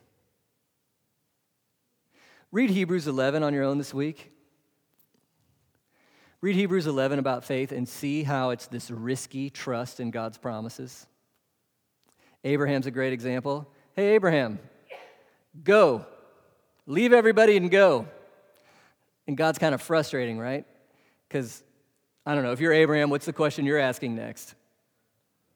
[2.51, 4.31] Read Hebrews 11 on your own this week.
[6.41, 11.05] Read Hebrews 11 about faith and see how it's this risky trust in God's promises.
[12.45, 13.69] Abraham's a great example.
[13.93, 14.59] Hey, Abraham,
[15.63, 16.05] go.
[16.85, 18.07] leave everybody and go.
[19.27, 20.65] And God's kind of frustrating, right?
[21.27, 21.61] Because,
[22.25, 24.55] I don't know, if you're Abraham, what's the question you're asking next?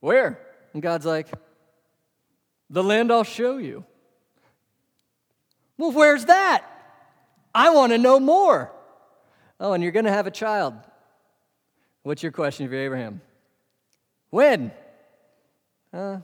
[0.00, 0.38] Where?
[0.74, 1.28] And God's like,
[2.68, 3.84] the land I'll show you.
[5.78, 6.62] Well, where's that?
[7.54, 8.70] I want to know more.
[9.64, 10.74] Oh, and you're going to have a child.
[12.02, 13.22] What's your question for Abraham?
[14.28, 14.70] When?
[15.90, 16.18] Uh,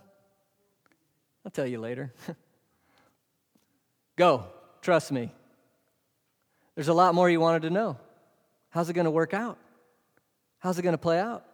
[1.42, 2.12] I'll tell you later.
[4.16, 4.44] Go,
[4.82, 5.32] trust me.
[6.74, 7.96] There's a lot more you wanted to know.
[8.68, 9.56] How's it going to work out?
[10.58, 11.46] How's it going to play out?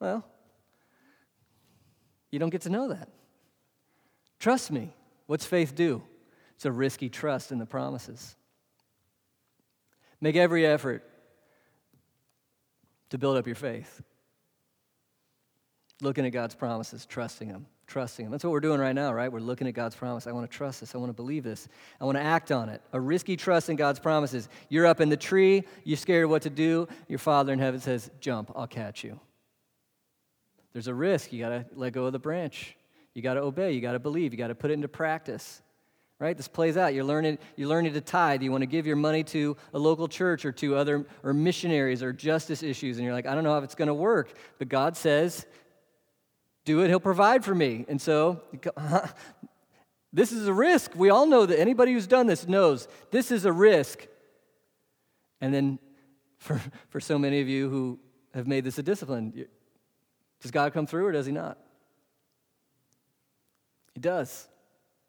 [0.00, 0.22] Well,
[2.30, 3.08] you don't get to know that.
[4.38, 4.92] Trust me.
[5.28, 6.02] What's faith do?
[6.56, 8.36] It's a risky trust in the promises.
[10.24, 11.04] Make every effort
[13.10, 14.00] to build up your faith.
[16.00, 18.32] Looking at God's promises, trusting Him, trusting Him.
[18.32, 19.30] That's what we're doing right now, right?
[19.30, 20.26] We're looking at God's promise.
[20.26, 20.94] I want to trust this.
[20.94, 21.68] I want to believe this.
[22.00, 22.80] I want to act on it.
[22.94, 24.48] A risky trust in God's promises.
[24.70, 26.88] You're up in the tree, you're scared of what to do.
[27.06, 29.20] Your Father in heaven says, Jump, I'll catch you.
[30.72, 31.34] There's a risk.
[31.34, 32.76] You got to let go of the branch.
[33.12, 33.72] You got to obey.
[33.72, 34.32] You got to believe.
[34.32, 35.60] You got to put it into practice
[36.18, 36.36] right?
[36.36, 36.94] This plays out.
[36.94, 38.42] You're learning you're learning to tithe.
[38.42, 42.02] You want to give your money to a local church or to other or missionaries
[42.02, 44.32] or justice issues and you're like i don't know if it's going to work.
[44.58, 45.46] But god says
[46.64, 47.84] do it he'll provide for me.
[47.88, 48.40] And so
[50.12, 50.92] this is a risk.
[50.94, 54.06] We all know that anybody who's done this knows this is a risk.
[55.40, 55.78] And then
[56.38, 57.98] for, for so many of you who
[58.32, 59.46] have made this a discipline
[60.40, 61.58] does god come through or does he not?
[63.94, 64.48] He does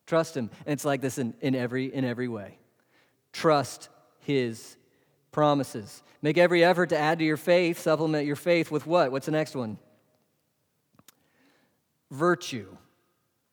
[0.05, 0.49] Trust him.
[0.65, 2.57] And it's like this in, in, every, in every way.
[3.33, 3.89] Trust
[4.19, 4.77] his
[5.31, 6.03] promises.
[6.21, 9.11] Make every effort to add to your faith, supplement your faith with what?
[9.11, 9.77] What's the next one?
[12.11, 12.67] Virtue.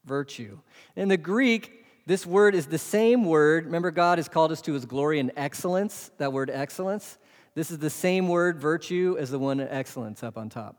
[0.04, 0.58] Virtue.
[0.96, 3.66] In the Greek, this word is the same word.
[3.66, 7.18] Remember, God has called us to his glory and excellence, that word excellence.
[7.54, 10.76] This is the same word, virtue, as the one excellence up on top.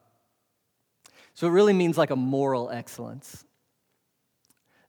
[1.33, 3.45] So it really means like a moral excellence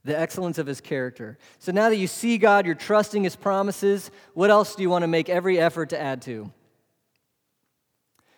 [0.05, 1.39] the excellence of his character.
[1.59, 5.03] So now that you see God, you're trusting his promises, what else do you want
[5.03, 6.53] to make every effort to add to?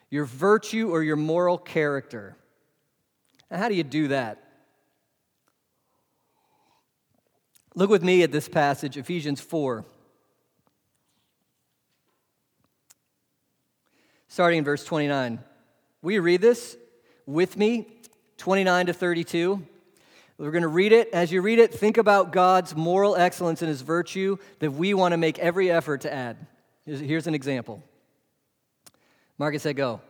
[0.09, 2.37] Your virtue or your moral character.
[3.51, 4.43] Now, how do you do that?
[7.75, 9.85] Look with me at this passage, Ephesians 4.
[14.29, 15.41] Starting in verse 29.
[16.01, 16.77] Will you read this
[17.27, 17.89] with me?
[18.39, 19.67] 29 to 32.
[20.39, 21.09] We're going to read it.
[21.15, 25.13] As you read it, think about God's moral excellence and his virtue that we want
[25.13, 26.37] to make every effort to add.
[26.85, 27.83] Here's an example.
[29.39, 30.01] Marcus said, Go.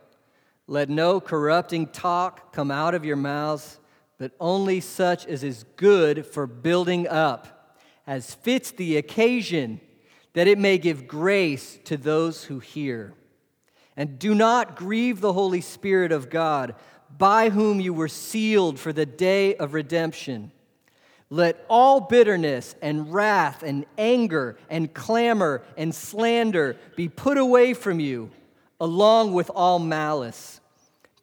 [0.67, 3.79] Let no corrupting talk come out of your mouths,
[4.17, 9.79] but only such as is good for building up, as fits the occasion,
[10.33, 13.13] that it may give grace to those who hear.
[13.95, 16.75] And do not grieve the Holy Spirit of God
[17.15, 20.51] by whom you were sealed for the day of redemption.
[21.29, 27.99] Let all bitterness and wrath and anger and clamor and slander be put away from
[27.99, 28.31] you,
[28.79, 30.61] along with all malice.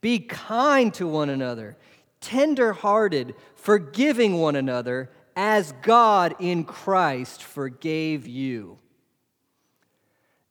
[0.01, 1.77] Be kind to one another,
[2.21, 8.79] tender hearted, forgiving one another, as God in Christ forgave you.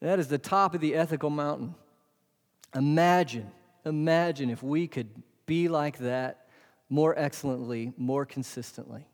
[0.02, 1.76] That is the top of the ethical mountain.
[2.76, 3.52] Imagine
[3.86, 5.10] Imagine if we could
[5.46, 6.48] be like that
[6.89, 9.06] more excellently, more consistently.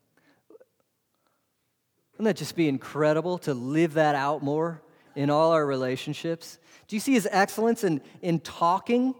[2.13, 4.81] Wouldn't that just be incredible to live that out more
[5.15, 6.59] in all our relationships?
[6.87, 9.15] Do you see his excellence in, in talking?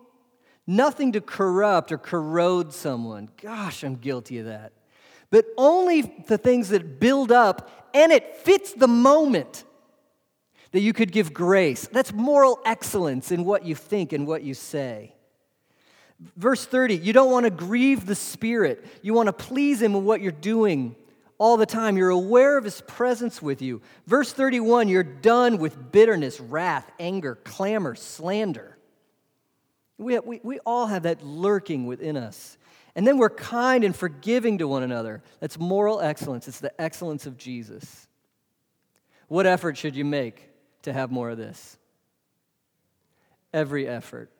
[0.67, 3.29] Nothing to corrupt or corrode someone.
[3.41, 4.73] Gosh, I'm guilty of that.
[5.31, 9.63] But only the things that build up and it fits the moment
[10.71, 11.87] that you could give grace.
[11.91, 15.15] That's moral excellence in what you think and what you say.
[16.35, 18.85] Verse 30, you don't want to grieve the Spirit.
[19.01, 20.95] You want to please Him in what you're doing
[21.37, 21.97] all the time.
[21.97, 23.81] You're aware of His presence with you.
[24.05, 28.77] Verse 31, you're done with bitterness, wrath, anger, clamor, slander.
[29.97, 32.57] We, we, we all have that lurking within us.
[32.95, 35.23] And then we're kind and forgiving to one another.
[35.39, 38.07] That's moral excellence, it's the excellence of Jesus.
[39.29, 40.49] What effort should you make
[40.81, 41.77] to have more of this?
[43.53, 44.31] Every effort.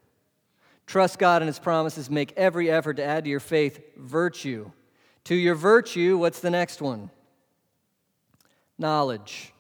[0.90, 2.10] Trust God and His promises.
[2.10, 4.72] Make every effort to add to your faith virtue.
[5.26, 7.12] To your virtue, what's the next one?
[8.80, 9.54] Knowledge.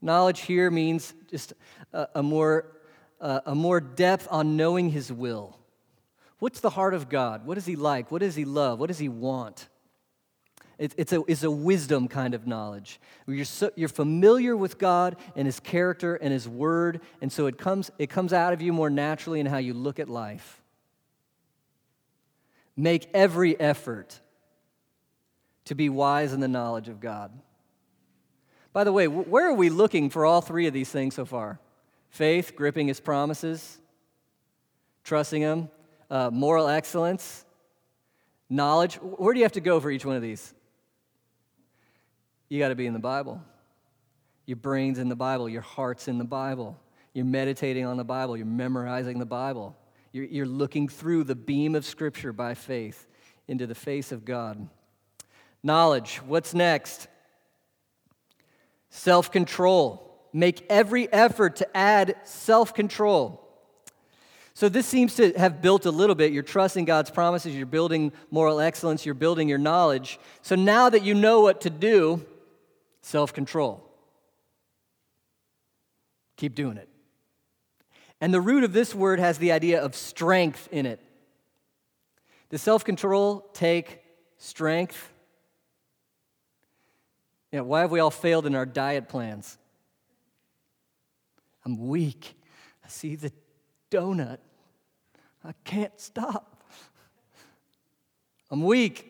[0.00, 1.52] Knowledge here means just
[1.92, 2.72] a, a more,
[3.20, 5.58] a more depth on knowing His will.
[6.38, 7.44] What's the heart of God?
[7.44, 8.10] What is He like?
[8.10, 8.78] What does He love?
[8.78, 9.68] What does He want?
[10.80, 13.00] It, it's, a, it's a wisdom kind of knowledge.
[13.26, 17.58] You're, so, you're familiar with God and His character and His word, and so it
[17.58, 20.62] comes, it comes out of you more naturally in how you look at life.
[22.78, 24.18] Make every effort
[25.66, 27.30] to be wise in the knowledge of God.
[28.72, 31.60] By the way, where are we looking for all three of these things so far?
[32.08, 33.78] Faith, gripping His promises,
[35.04, 35.68] trusting Him,
[36.08, 37.44] uh, moral excellence,
[38.48, 38.94] knowledge.
[38.94, 40.54] Where do you have to go for each one of these?
[42.50, 43.40] You got to be in the Bible.
[44.44, 46.76] Your brain's in the Bible, your heart's in the Bible.
[47.14, 49.76] You're meditating on the Bible, you're memorizing the Bible.
[50.12, 53.06] You're, you're looking through the beam of Scripture by faith
[53.46, 54.68] into the face of God.
[55.62, 57.06] Knowledge, what's next?
[58.88, 60.08] Self control.
[60.32, 63.46] Make every effort to add self control.
[64.54, 66.32] So, this seems to have built a little bit.
[66.32, 70.18] You're trusting God's promises, you're building moral excellence, you're building your knowledge.
[70.42, 72.26] So, now that you know what to do,
[73.10, 73.86] self control.
[76.36, 76.88] Keep doing it.
[78.20, 81.00] And the root of this word has the idea of strength in it.
[82.48, 84.02] Does self control take
[84.38, 85.12] strength?
[87.52, 89.58] Yeah, why have we all failed in our diet plans?
[91.64, 92.36] I'm weak.
[92.84, 93.32] I see the
[93.90, 94.38] donut.
[95.44, 96.64] I can't stop.
[98.50, 99.06] I'm weak.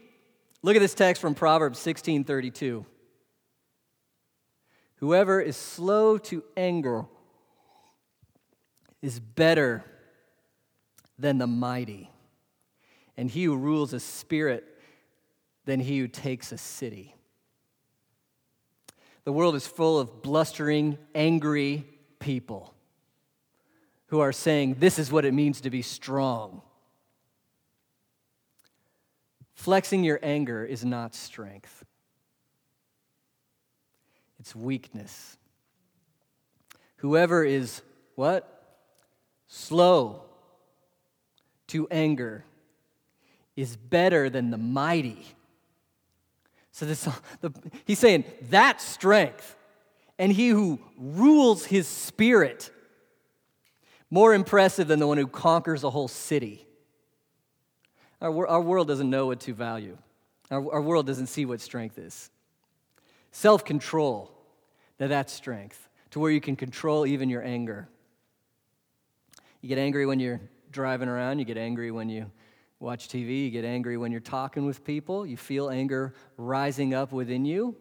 [0.62, 2.84] Look at this text from Proverbs 16:32.
[5.00, 7.06] Whoever is slow to anger
[9.00, 9.82] is better
[11.18, 12.10] than the mighty,
[13.16, 14.66] and he who rules a spirit
[15.64, 17.14] than he who takes a city.
[19.24, 21.86] The world is full of blustering, angry
[22.18, 22.74] people
[24.08, 26.60] who are saying, This is what it means to be strong.
[29.54, 31.84] Flexing your anger is not strength,
[34.40, 35.36] it's weakness.
[36.96, 37.82] Whoever is
[38.14, 38.78] what?
[39.46, 40.24] Slow
[41.68, 42.44] to anger
[43.54, 45.24] is better than the mighty.
[46.72, 47.06] So this,
[47.42, 47.52] the,
[47.84, 49.56] he's saying that strength.
[50.18, 52.70] And he who rules his spirit,
[54.10, 56.66] more impressive than the one who conquers a whole city.
[58.20, 59.96] Our, our world doesn't know what to value,
[60.50, 62.30] our, our world doesn't see what strength is.
[63.32, 64.30] Self control,
[64.98, 67.88] that that's strength, to where you can control even your anger.
[69.60, 72.30] You get angry when you're driving around, you get angry when you
[72.78, 77.12] watch TV, you get angry when you're talking with people, you feel anger rising up
[77.12, 77.76] within you.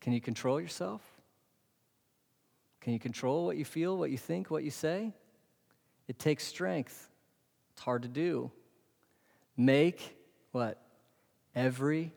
[0.00, 1.02] Can you control yourself?
[2.80, 5.12] Can you control what you feel, what you think, what you say?
[6.06, 7.08] It takes strength.
[7.72, 8.52] It's hard to do.
[9.56, 10.16] Make
[10.52, 10.80] what?
[11.54, 12.12] Every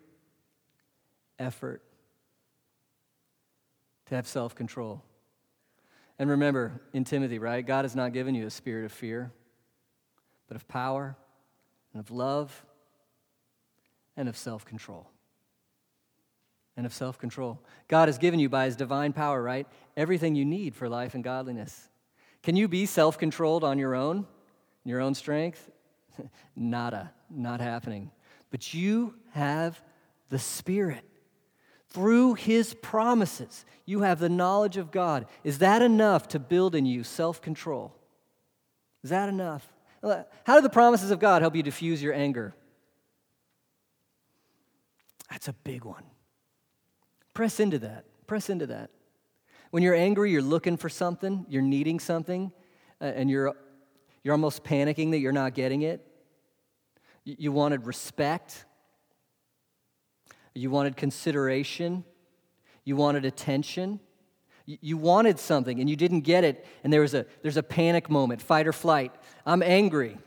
[1.40, 1.82] effort
[4.08, 5.04] to have self control.
[6.18, 7.66] And remember in Timothy, right?
[7.66, 9.32] God has not given you a spirit of fear,
[10.48, 11.16] but of power
[11.94, 12.66] and of love
[14.18, 15.10] and of self control.
[16.76, 17.60] And of self control.
[17.88, 19.68] God has given you by his divine power, right?
[19.98, 21.90] Everything you need for life and godliness.
[22.44, 24.26] Can you be self controlled on your own,
[24.86, 25.70] in your own strength?
[26.56, 28.12] Nada, not happening.
[28.52, 29.82] But you have
[30.30, 31.09] the Spirit.
[31.90, 35.26] Through his promises, you have the knowledge of God.
[35.44, 37.96] Is that enough to build in you self control?
[39.04, 39.68] Is that enough?
[40.04, 42.54] How do the promises of God help you diffuse your anger?
[45.30, 46.04] That's a big one.
[47.34, 48.06] Press into that.
[48.28, 48.90] Press into that.
[49.72, 52.52] When you're angry, you're looking for something, you're needing something,
[53.02, 53.56] uh, and you're,
[54.24, 56.06] you're almost panicking that you're not getting it.
[57.24, 58.66] You wanted respect,
[60.54, 62.04] you wanted consideration.
[62.84, 64.00] You wanted attention.
[64.66, 68.10] You wanted something and you didn't get it, and there was a, there's a panic
[68.10, 69.12] moment, fight or flight.
[69.46, 70.18] I'm angry.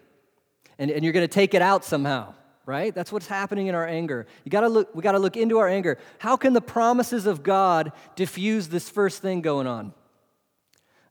[0.79, 2.35] And, and you're going to take it out somehow,
[2.67, 2.93] right?
[2.93, 4.27] That's what's happening in our anger.
[4.45, 5.99] You gotta look, we got to look into our anger.
[6.19, 9.93] How can the promises of God diffuse this first thing going on?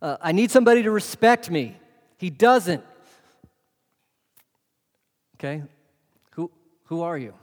[0.01, 1.77] Uh, I need somebody to respect me.
[2.17, 2.83] He doesn't.
[5.35, 5.63] Okay?
[6.31, 6.51] Who,
[6.85, 7.33] who are you?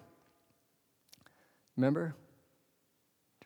[1.79, 2.17] Remember?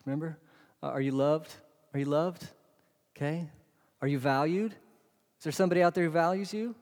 [0.07, 0.39] Remember?
[0.83, 1.53] Uh, are you loved?
[1.93, 2.49] Are you loved?
[3.15, 3.47] Okay.
[4.01, 4.73] Are you valued?
[4.73, 6.75] Is there somebody out there who values you?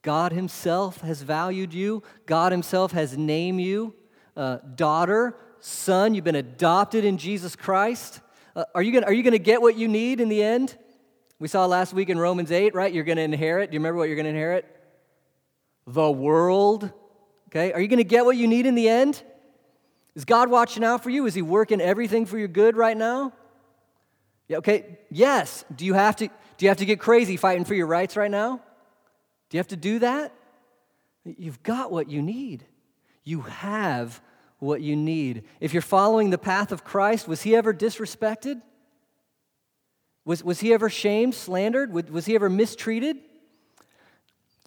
[0.00, 2.02] God Himself has valued you.
[2.24, 3.94] God Himself has named you
[4.34, 6.14] uh, daughter, son.
[6.14, 8.22] You've been adopted in Jesus Christ.
[8.56, 10.74] Uh, are you going to get what you need in the end?
[11.38, 12.90] We saw last week in Romans 8, right?
[12.90, 13.70] You're going to inherit.
[13.70, 14.64] Do you remember what you're going to inherit?
[15.86, 16.90] The world.
[17.48, 17.74] Okay.
[17.74, 19.22] Are you going to get what you need in the end?
[20.14, 21.26] Is God watching out for you?
[21.26, 23.32] Is He working everything for your good right now?
[24.48, 25.64] Yeah, okay, yes.
[25.74, 28.30] Do you have to do you have to get crazy fighting for your rights right
[28.30, 28.60] now?
[29.48, 30.32] Do you have to do that?
[31.24, 32.64] You've got what you need.
[33.24, 34.20] You have
[34.58, 35.44] what you need.
[35.60, 38.60] If you're following the path of Christ, was he ever disrespected?
[40.24, 41.92] Was, was he ever shamed, slandered?
[42.10, 43.16] Was he ever mistreated?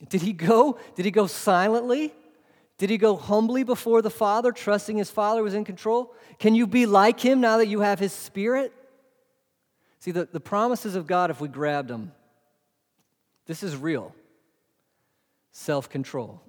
[0.09, 0.79] Did he go?
[0.95, 2.13] Did he go silently?
[2.78, 6.13] Did he go humbly before the Father, trusting his Father was in control?
[6.39, 8.74] Can you be like him now that you have his Spirit?
[9.99, 12.11] See, the, the promises of God, if we grabbed them,
[13.45, 14.13] this is real
[15.51, 16.41] self control.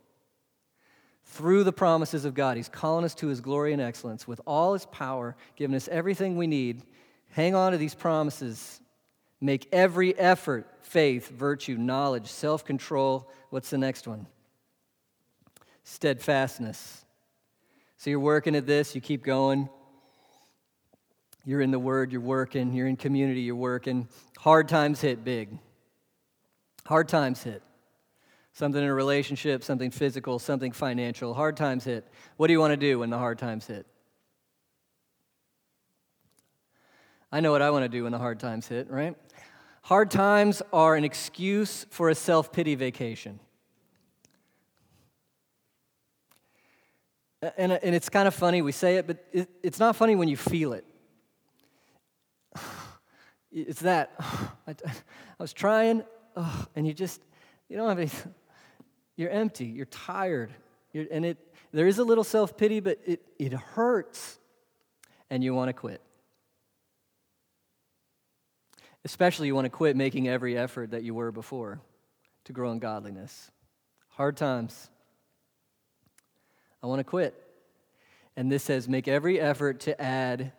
[1.26, 4.72] Through the promises of God, He's calling us to His glory and excellence with all
[4.72, 6.82] His power, giving us everything we need.
[7.30, 8.80] Hang on to these promises.
[9.40, 13.30] Make every effort faith, virtue, knowledge, self control.
[13.50, 14.26] What's the next one?
[15.84, 17.04] Steadfastness.
[17.96, 19.68] So you're working at this, you keep going.
[21.44, 22.72] You're in the Word, you're working.
[22.72, 24.08] You're in community, you're working.
[24.38, 25.58] Hard times hit big.
[26.86, 27.62] Hard times hit.
[28.54, 31.34] Something in a relationship, something physical, something financial.
[31.34, 32.06] Hard times hit.
[32.36, 33.86] What do you want to do when the hard times hit?
[37.32, 39.16] I know what I want to do when the hard times hit, right?
[39.82, 43.40] Hard times are an excuse for a self pity vacation.
[47.56, 50.28] And, and it's kind of funny, we say it, but it, it's not funny when
[50.28, 50.84] you feel it.
[53.56, 54.10] It's that,
[54.66, 54.92] I, I
[55.38, 56.02] was trying,
[56.74, 57.20] and you just,
[57.68, 58.10] you don't have any,
[59.16, 60.52] you're empty, you're tired.
[60.92, 61.38] You're, and it,
[61.72, 64.40] there is a little self pity, but it, it hurts,
[65.30, 66.00] and you want to quit.
[69.04, 71.80] Especially, you want to quit making every effort that you were before
[72.44, 73.52] to grow in godliness.
[74.08, 74.90] Hard times.
[76.84, 77.34] I want to quit.
[78.36, 80.52] And this says, make every effort to add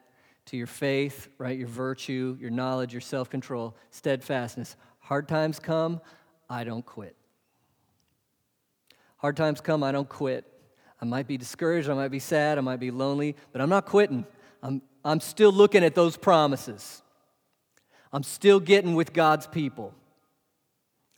[0.47, 1.55] to your faith, right?
[1.55, 4.76] Your virtue, your knowledge, your self control, steadfastness.
[5.01, 6.01] Hard times come,
[6.49, 7.15] I don't quit.
[9.17, 10.51] Hard times come, I don't quit.
[10.99, 13.86] I might be discouraged, I might be sad, I might be lonely, but I'm not
[13.86, 14.26] quitting.
[14.63, 17.03] I'm, I'm still looking at those promises.
[18.11, 19.93] I'm still getting with God's people.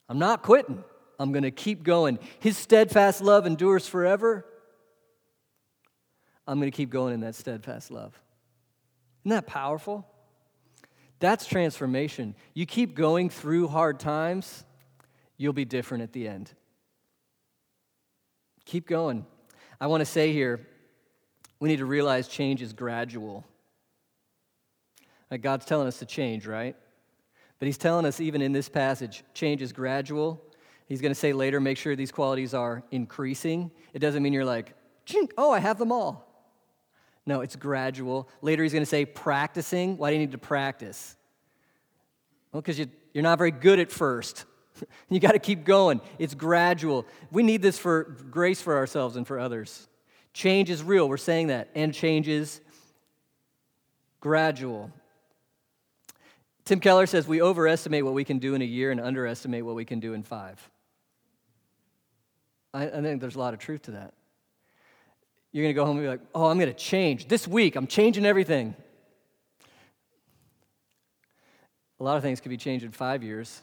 [0.09, 0.83] I'm not quitting.
[1.17, 2.19] I'm going to keep going.
[2.39, 4.45] His steadfast love endures forever.
[6.47, 8.19] I'm going to keep going in that steadfast love.
[9.23, 10.07] Isn't that powerful?
[11.19, 12.35] That's transformation.
[12.53, 14.63] You keep going through hard times,
[15.35, 16.51] you'll be different at the end.
[18.65, 19.25] Keep going.
[19.81, 20.65] I want to say here,
[21.59, 23.45] we need to realize change is gradual.
[25.29, 26.75] Like God's telling us to change, right?
[27.59, 30.41] But He's telling us, even in this passage, change is gradual.
[30.87, 33.71] He's going to say later, make sure these qualities are increasing.
[33.93, 34.73] It doesn't mean you're like,
[35.37, 36.26] oh, I have them all.
[37.27, 38.29] No, it's gradual.
[38.41, 39.97] Later, he's going to say practicing.
[39.97, 41.17] Why do you need to practice?
[42.51, 44.45] Well, because you, you're not very good at first.
[45.09, 45.99] you got to keep going.
[46.17, 47.05] It's gradual.
[47.29, 49.89] We need this for grace for ourselves and for others.
[50.31, 51.09] Change is real.
[51.09, 51.67] We're saying that.
[51.75, 52.61] And change is
[54.21, 54.89] gradual.
[56.63, 59.75] Tim Keller says we overestimate what we can do in a year and underestimate what
[59.75, 60.69] we can do in five.
[62.73, 64.13] I, I think there's a lot of truth to that.
[65.51, 67.27] You're going to go home and be like, oh, I'm going to change.
[67.27, 68.75] This week, I'm changing everything.
[71.99, 73.61] A lot of things could be changed in five years,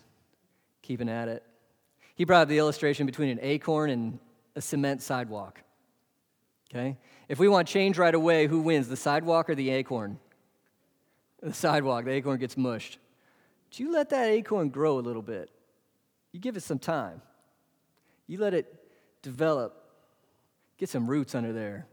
[0.82, 1.42] keeping at it.
[2.14, 4.18] He brought up the illustration between an acorn and
[4.56, 5.60] a cement sidewalk.
[6.70, 6.96] Okay?
[7.28, 10.18] If we want change right away, who wins, the sidewalk or the acorn?
[11.42, 12.98] The sidewalk, the acorn gets mushed.
[13.68, 15.50] But you let that acorn grow a little bit.
[16.32, 17.22] You give it some time.
[18.26, 18.72] You let it
[19.22, 19.83] develop
[20.76, 21.86] Get some roots under there.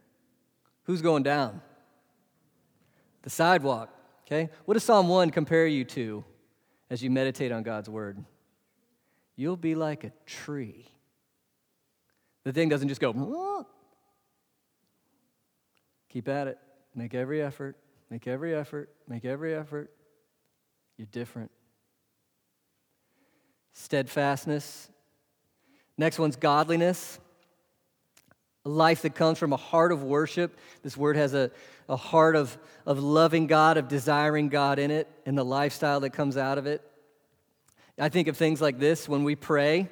[0.84, 1.62] Who's going down?
[3.22, 3.90] The sidewalk,
[4.26, 4.50] okay?
[4.66, 6.24] What does Psalm 1 compare you to
[6.90, 8.24] as you meditate on God's word?
[9.36, 10.88] You'll be like a tree.
[12.44, 13.66] The thing doesn't just go,
[16.10, 16.58] keep at it.
[16.94, 17.78] Make every effort,
[18.10, 19.92] make every effort, make every effort.
[20.98, 21.52] You're different.
[23.74, 24.90] Steadfastness.
[25.98, 27.20] Next one's godliness
[28.66, 30.58] a life that comes from a heart of worship.
[30.84, 31.52] This word has a,
[31.90, 36.12] a heart of, of loving God, of desiring God in it, and the lifestyle that
[36.12, 36.82] comes out of it.
[38.00, 39.90] I think of things like this when we pray,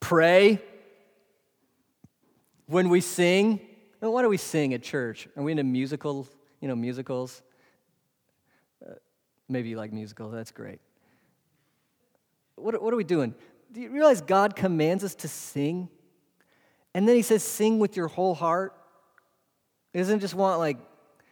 [0.00, 0.60] pray,
[2.66, 3.60] when we sing.
[4.00, 5.28] And why do we sing at church?
[5.36, 6.26] Are we into musical,
[6.60, 7.42] you know, musicals?
[8.84, 8.94] Uh,
[9.48, 10.80] maybe you like musicals, that's great.
[12.56, 13.34] What, what are we doing?
[13.70, 15.88] Do you realize God commands us to sing?
[16.94, 18.74] And then he says, sing with your whole heart.
[19.92, 20.78] He doesn't just want, like,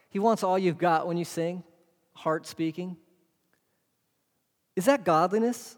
[0.09, 1.63] he wants all you've got when you sing,
[2.13, 2.97] heart speaking.
[4.75, 5.77] Is that godliness?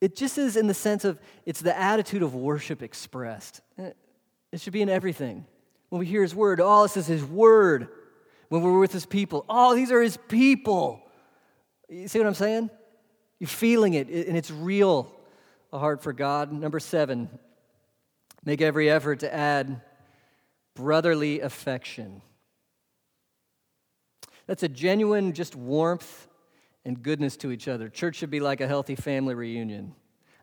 [0.00, 3.60] It just is in the sense of it's the attitude of worship expressed.
[3.78, 5.46] It should be in everything.
[5.90, 7.88] When we hear his word, all this is his word.
[8.48, 11.02] When we're with his people, oh, these are his people.
[11.88, 12.70] You see what I'm saying?
[13.38, 15.10] You're feeling it, and it's real.
[15.72, 16.52] A heart for God.
[16.52, 17.30] Number seven,
[18.44, 19.80] make every effort to add
[20.74, 22.22] brotherly affection.
[24.46, 26.28] That's a genuine, just warmth
[26.84, 27.88] and goodness to each other.
[27.88, 29.94] Church should be like a healthy family reunion.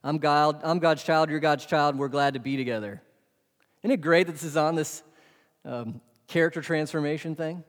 [0.04, 3.02] I'm, God, I'm God's child, you're God's child, and we're glad to be together.
[3.84, 5.04] Isn't it great that this is on this
[5.66, 7.64] um, character transformation thing?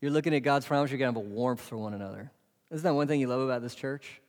[0.00, 2.30] You're looking at God's promise, you're going to have a warmth for one another.
[2.70, 4.20] Isn't that one thing you love about this church?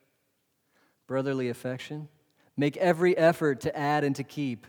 [1.06, 2.08] Brotherly affection.
[2.56, 4.66] Make every effort to add and to keep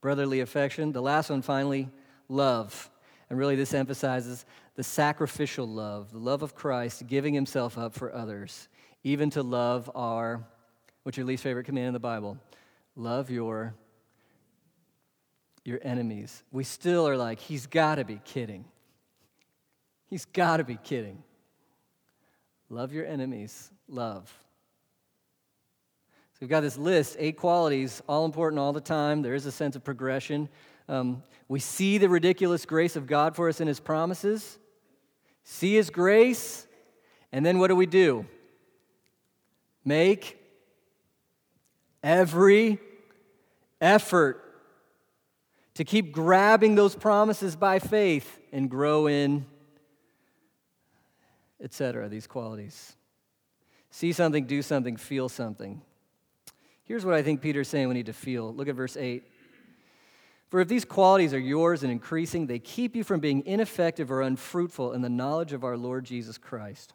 [0.00, 0.92] brotherly affection.
[0.92, 1.88] The last one, finally,
[2.28, 2.90] love.
[3.28, 4.44] And really, this emphasizes
[4.74, 8.68] the sacrificial love, the love of Christ giving himself up for others,
[9.04, 10.44] even to love our,
[11.02, 12.38] what's your least favorite command in the Bible?
[12.96, 13.74] Love your
[15.64, 16.42] your enemies.
[16.50, 18.64] We still are like, he's got to be kidding.
[20.08, 21.22] He's got to be kidding.
[22.68, 23.70] Love your enemies.
[23.88, 24.32] Love.
[26.40, 29.22] We've got this list, eight qualities, all important all the time.
[29.22, 30.48] There is a sense of progression.
[30.88, 34.58] Um, we see the ridiculous grace of God for us in his promises
[35.50, 36.66] see His grace,
[37.32, 38.26] and then what do we do?
[39.84, 40.38] Make
[42.02, 42.78] every
[43.80, 44.44] effort
[45.74, 49.46] to keep grabbing those promises by faith and grow in,
[51.60, 52.94] etc., these qualities.
[53.90, 55.82] See something, do something, feel something.
[56.90, 58.52] Here's what I think Peter's saying we need to feel.
[58.52, 59.22] Look at verse 8.
[60.48, 64.22] For if these qualities are yours and increasing, they keep you from being ineffective or
[64.22, 66.92] unfruitful in the knowledge of our Lord Jesus Christ.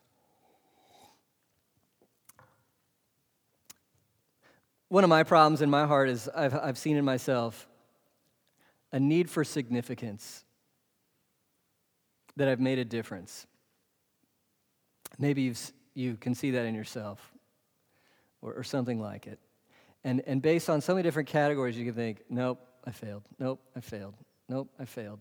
[4.89, 7.65] One of my problems in my heart is I've, I've seen in myself
[8.91, 10.43] a need for significance
[12.35, 13.47] that I've made a difference.
[15.17, 17.31] Maybe you've, you can see that in yourself
[18.41, 19.39] or, or something like it.
[20.05, 23.23] And, and based on so many different categories, you can think, nope, I failed.
[23.39, 24.13] Nope, I failed.
[24.47, 25.19] Nope, I failed.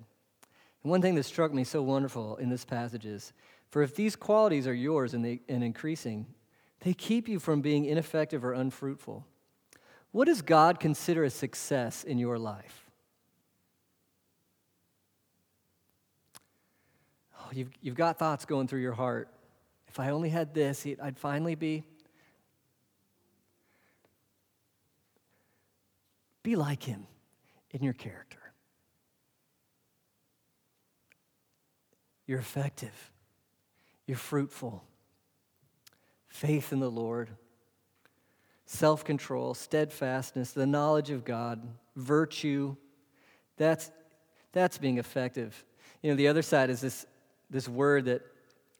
[0.83, 3.33] And one thing that struck me so wonderful in this passage is
[3.71, 6.27] for if these qualities are yours and, they, and increasing,
[6.81, 9.27] they keep you from being ineffective or unfruitful.
[10.13, 12.85] What does God consider a success in your life?
[17.41, 19.31] Oh, you've, you've got thoughts going through your heart.
[19.89, 21.85] If I only had this, I'd finally be.
[26.45, 27.07] Be like him
[27.71, 28.39] in your character.
[32.27, 33.11] You're effective,
[34.07, 34.85] you're fruitful.
[36.29, 37.31] Faith in the Lord,
[38.67, 41.63] self control, steadfastness, the knowledge of God,
[41.97, 42.77] virtue.
[43.57, 43.91] That's,
[44.53, 45.65] that's being effective.
[46.03, 47.07] You know, the other side is this,
[47.51, 48.23] this word that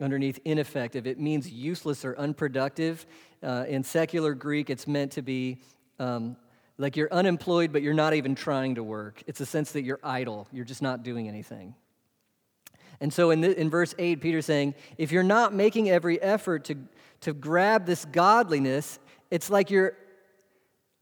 [0.01, 3.07] underneath ineffective, it means useless or unproductive.
[3.41, 5.61] Uh, in secular Greek, it's meant to be
[6.01, 6.37] um,
[6.79, 9.23] like you're unemployed, but you're not even trying to work.
[9.27, 11.75] It's a sense that you're idle, you're just not doing anything.
[13.01, 16.65] And so in, the, in verse 8, Peter's saying, if you're not making every effort
[16.67, 16.77] to,
[17.23, 18.99] to grab this godliness,
[19.31, 19.97] it's like you're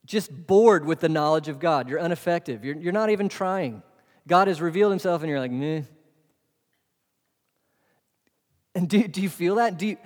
[0.05, 1.89] just bored with the knowledge of God.
[1.89, 2.65] You're ineffective.
[2.65, 3.83] You're, you're not even trying.
[4.27, 5.83] God has revealed himself, and you're like, meh.
[8.75, 9.79] And do, do you feel that?
[9.79, 9.97] Do you,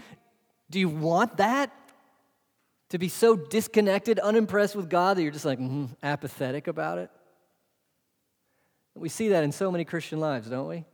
[0.70, 1.70] do you want that?
[2.90, 7.10] To be so disconnected, unimpressed with God that you're just like mm, apathetic about it.
[8.94, 10.84] We see that in so many Christian lives, don't we?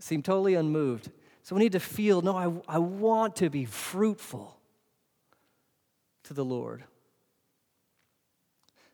[0.00, 1.10] Seem totally unmoved.
[1.42, 4.56] So we need to feel no, I, I want to be fruitful
[6.24, 6.84] to the Lord.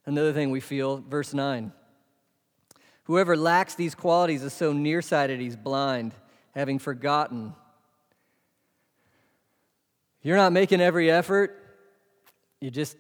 [0.07, 1.73] Another thing we feel, verse 9
[3.05, 6.13] Whoever lacks these qualities is so nearsighted he's blind,
[6.55, 7.55] having forgotten.
[10.21, 11.68] You're not making every effort,
[12.61, 12.97] you just,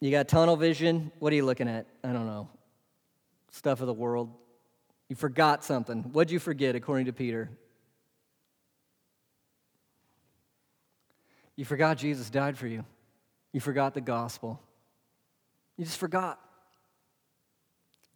[0.00, 1.10] you got tunnel vision.
[1.18, 1.86] What are you looking at?
[2.04, 2.48] I don't know.
[3.50, 4.30] Stuff of the world.
[5.08, 6.04] You forgot something.
[6.12, 7.50] What'd you forget, according to Peter?
[11.56, 12.84] You forgot Jesus died for you.
[13.52, 14.60] You forgot the gospel.
[15.76, 16.40] You just forgot.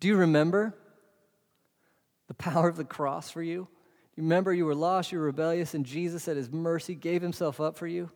[0.01, 0.75] Do you remember
[2.29, 3.69] the power of the cross for you?
[4.17, 7.61] You remember you were lost, you were rebellious, and Jesus, at his mercy, gave himself
[7.61, 8.11] up for you?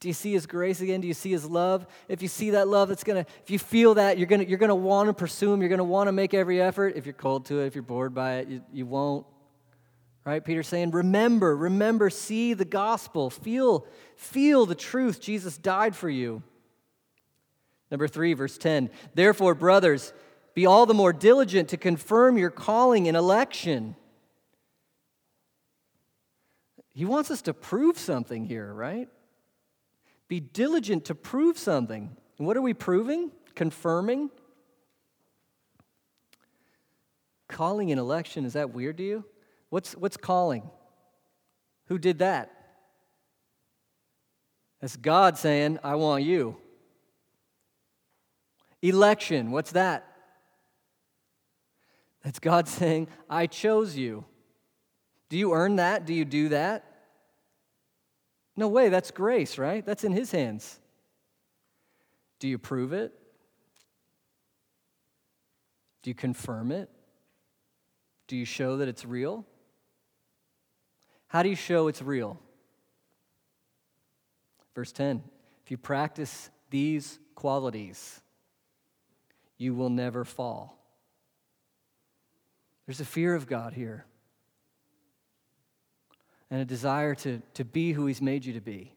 [0.00, 1.00] Do you see his grace again?
[1.00, 1.86] Do you see his love?
[2.08, 4.74] If you see that love, it's gonna, if you feel that, you're gonna, you're gonna
[4.74, 5.60] want to pursue him.
[5.60, 6.94] You're gonna want to make every effort.
[6.96, 9.26] If you're cold to it, if you're bored by it, you, you won't.
[10.24, 10.44] Right?
[10.44, 13.86] Peter's saying, remember, remember, see the gospel, feel,
[14.16, 15.20] feel the truth.
[15.20, 16.42] Jesus died for you.
[17.90, 18.90] Number three, verse 10.
[19.14, 20.12] Therefore, brothers,
[20.52, 23.94] be all the more diligent to confirm your calling and election.
[26.92, 29.08] He wants us to prove something here, right?
[30.28, 32.16] Be diligent to prove something.
[32.38, 33.30] And what are we proving?
[33.54, 34.30] Confirming?
[37.48, 39.24] Calling an election, is that weird to you?
[39.70, 40.68] What's, what's calling?
[41.86, 42.50] Who did that?
[44.80, 46.56] That's God saying, I want you.
[48.82, 50.06] Election, what's that?
[52.22, 54.24] That's God saying, I chose you.
[55.28, 56.06] Do you earn that?
[56.06, 56.84] Do you do that?
[58.56, 59.84] No way, that's grace, right?
[59.84, 60.80] That's in His hands.
[62.38, 63.12] Do you prove it?
[66.02, 66.88] Do you confirm it?
[68.26, 69.44] Do you show that it's real?
[71.28, 72.40] How do you show it's real?
[74.74, 75.22] Verse 10
[75.64, 78.20] If you practice these qualities,
[79.58, 80.78] you will never fall.
[82.86, 84.06] There's a fear of God here
[86.50, 88.92] and a desire to, to be who He's made you to be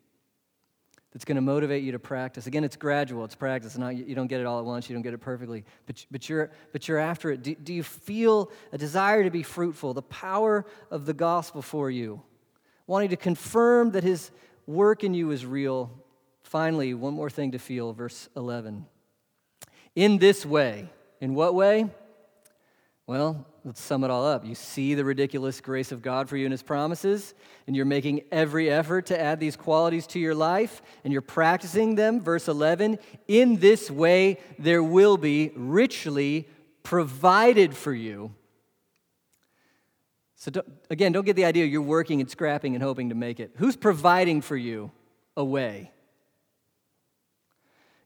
[1.12, 2.46] that's going to motivate you to practice.
[2.46, 3.78] Again, it's gradual, it's practice.
[3.78, 6.30] Not, you don't get it all at once, you don't get it perfectly, but, but,
[6.30, 7.42] you're, but you're after it.
[7.42, 11.90] Do, do you feel a desire to be fruitful, the power of the gospel for
[11.90, 12.22] you?
[12.86, 14.30] Wanting to confirm that His
[14.68, 15.92] work in you is real.
[16.44, 18.86] Finally, one more thing to feel, verse 11.
[19.96, 20.90] In this way,
[21.20, 21.90] in what way?
[23.08, 24.44] Well, let's sum it all up.
[24.48, 27.36] You see the ridiculous grace of God for you and His promises,
[27.68, 31.94] and you're making every effort to add these qualities to your life, and you're practicing
[31.94, 32.20] them.
[32.20, 32.98] Verse 11
[33.28, 36.48] In this way, there will be richly
[36.82, 38.34] provided for you.
[40.36, 43.40] So, don't, again, don't get the idea you're working and scrapping and hoping to make
[43.40, 43.52] it.
[43.58, 44.92] Who's providing for you
[45.38, 45.92] a way?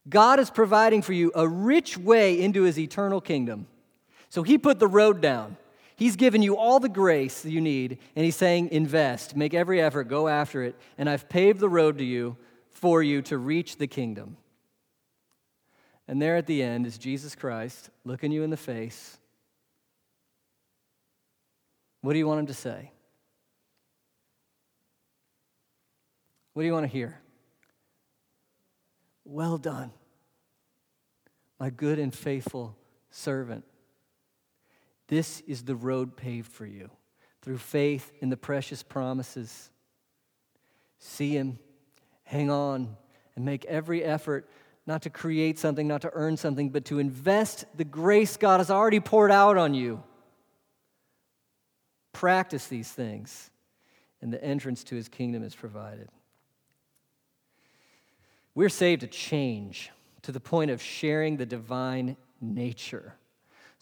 [0.09, 3.67] God is providing for you a rich way into His eternal kingdom.
[4.33, 5.57] So he put the road down.
[5.95, 10.05] He's given you all the grace you need, and he's saying, invest, make every effort,
[10.05, 12.35] go after it, and I've paved the road to you
[12.71, 14.37] for you to reach the kingdom.
[16.07, 19.19] And there at the end is Jesus Christ looking you in the face.
[22.01, 22.91] What do you want him to say?
[26.53, 27.19] What do you want to hear?
[29.25, 29.91] Well done,
[31.59, 32.75] my good and faithful
[33.11, 33.63] servant.
[35.07, 36.89] This is the road paved for you
[37.41, 39.69] through faith in the precious promises.
[40.99, 41.59] See Him,
[42.23, 42.95] hang on,
[43.35, 44.49] and make every effort
[44.85, 48.69] not to create something, not to earn something, but to invest the grace God has
[48.69, 50.03] already poured out on you.
[52.11, 53.49] Practice these things,
[54.21, 56.09] and the entrance to His kingdom is provided.
[58.55, 59.89] We're saved to change
[60.21, 63.15] to the point of sharing the divine nature.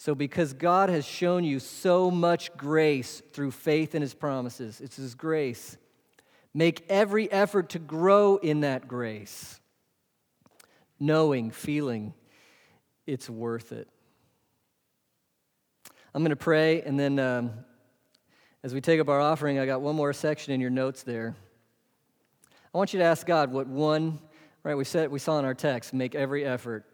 [0.03, 4.95] So, because God has shown you so much grace through faith in His promises, it's
[4.95, 5.77] His grace,
[6.55, 9.59] make every effort to grow in that grace,
[10.99, 12.15] knowing, feeling
[13.05, 13.87] it's worth it.
[16.15, 17.51] I'm going to pray, and then um,
[18.63, 21.35] as we take up our offering, I got one more section in your notes there.
[22.73, 24.17] I want you to ask God what one,
[24.63, 26.85] right, we said we saw in our text, make every effort.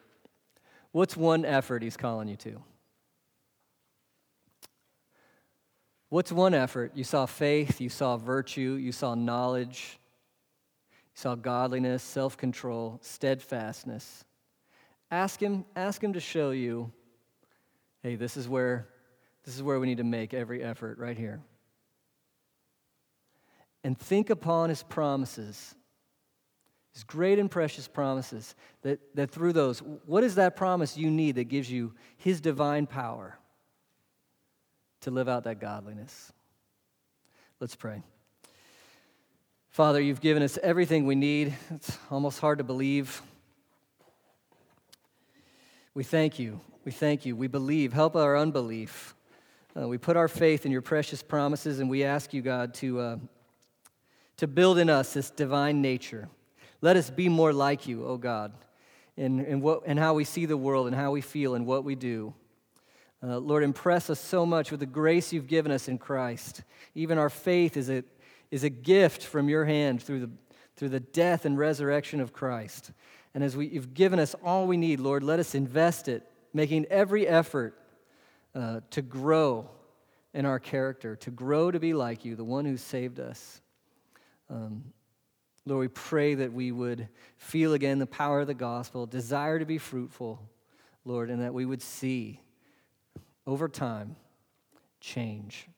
[0.91, 2.61] What's one effort He's calling you to?
[6.09, 6.91] What's one effort?
[6.95, 9.99] You saw faith, you saw virtue, you saw knowledge,
[10.91, 14.23] you saw godliness, self control, steadfastness.
[15.11, 16.91] Ask him, ask him to show you,
[18.03, 18.87] hey, this is where
[19.43, 21.41] this is where we need to make every effort right here.
[23.83, 25.73] And think upon his promises,
[26.93, 31.35] his great and precious promises, that, that through those, what is that promise you need
[31.35, 33.39] that gives you his divine power?
[35.01, 36.31] To live out that godliness.
[37.59, 38.01] Let's pray.
[39.69, 41.55] Father, you've given us everything we need.
[41.69, 43.21] It's almost hard to believe.
[45.93, 46.61] We thank you.
[46.83, 47.35] We thank you.
[47.35, 47.93] We believe.
[47.93, 49.15] Help our unbelief.
[49.79, 52.99] Uh, we put our faith in your precious promises, and we ask you, God, to,
[52.99, 53.17] uh,
[54.37, 56.29] to build in us this divine nature.
[56.81, 58.53] Let us be more like you, O oh God,
[59.15, 61.83] in, in, what, in how we see the world and how we feel and what
[61.83, 62.33] we do.
[63.23, 66.63] Uh, Lord, impress us so much with the grace you've given us in Christ.
[66.93, 68.03] Even our faith is a,
[68.51, 70.29] is a gift from your hand through the,
[70.75, 72.91] through the death and resurrection of Christ.
[73.33, 76.85] And as we, you've given us all we need, Lord, let us invest it, making
[76.85, 77.79] every effort
[78.53, 79.69] uh, to grow
[80.33, 83.61] in our character, to grow to be like you, the one who saved us.
[84.49, 84.83] Um,
[85.65, 89.65] Lord, we pray that we would feel again the power of the gospel, desire to
[89.65, 90.39] be fruitful,
[91.03, 92.39] Lord, and that we would see
[93.47, 94.17] over time
[94.99, 95.69] change.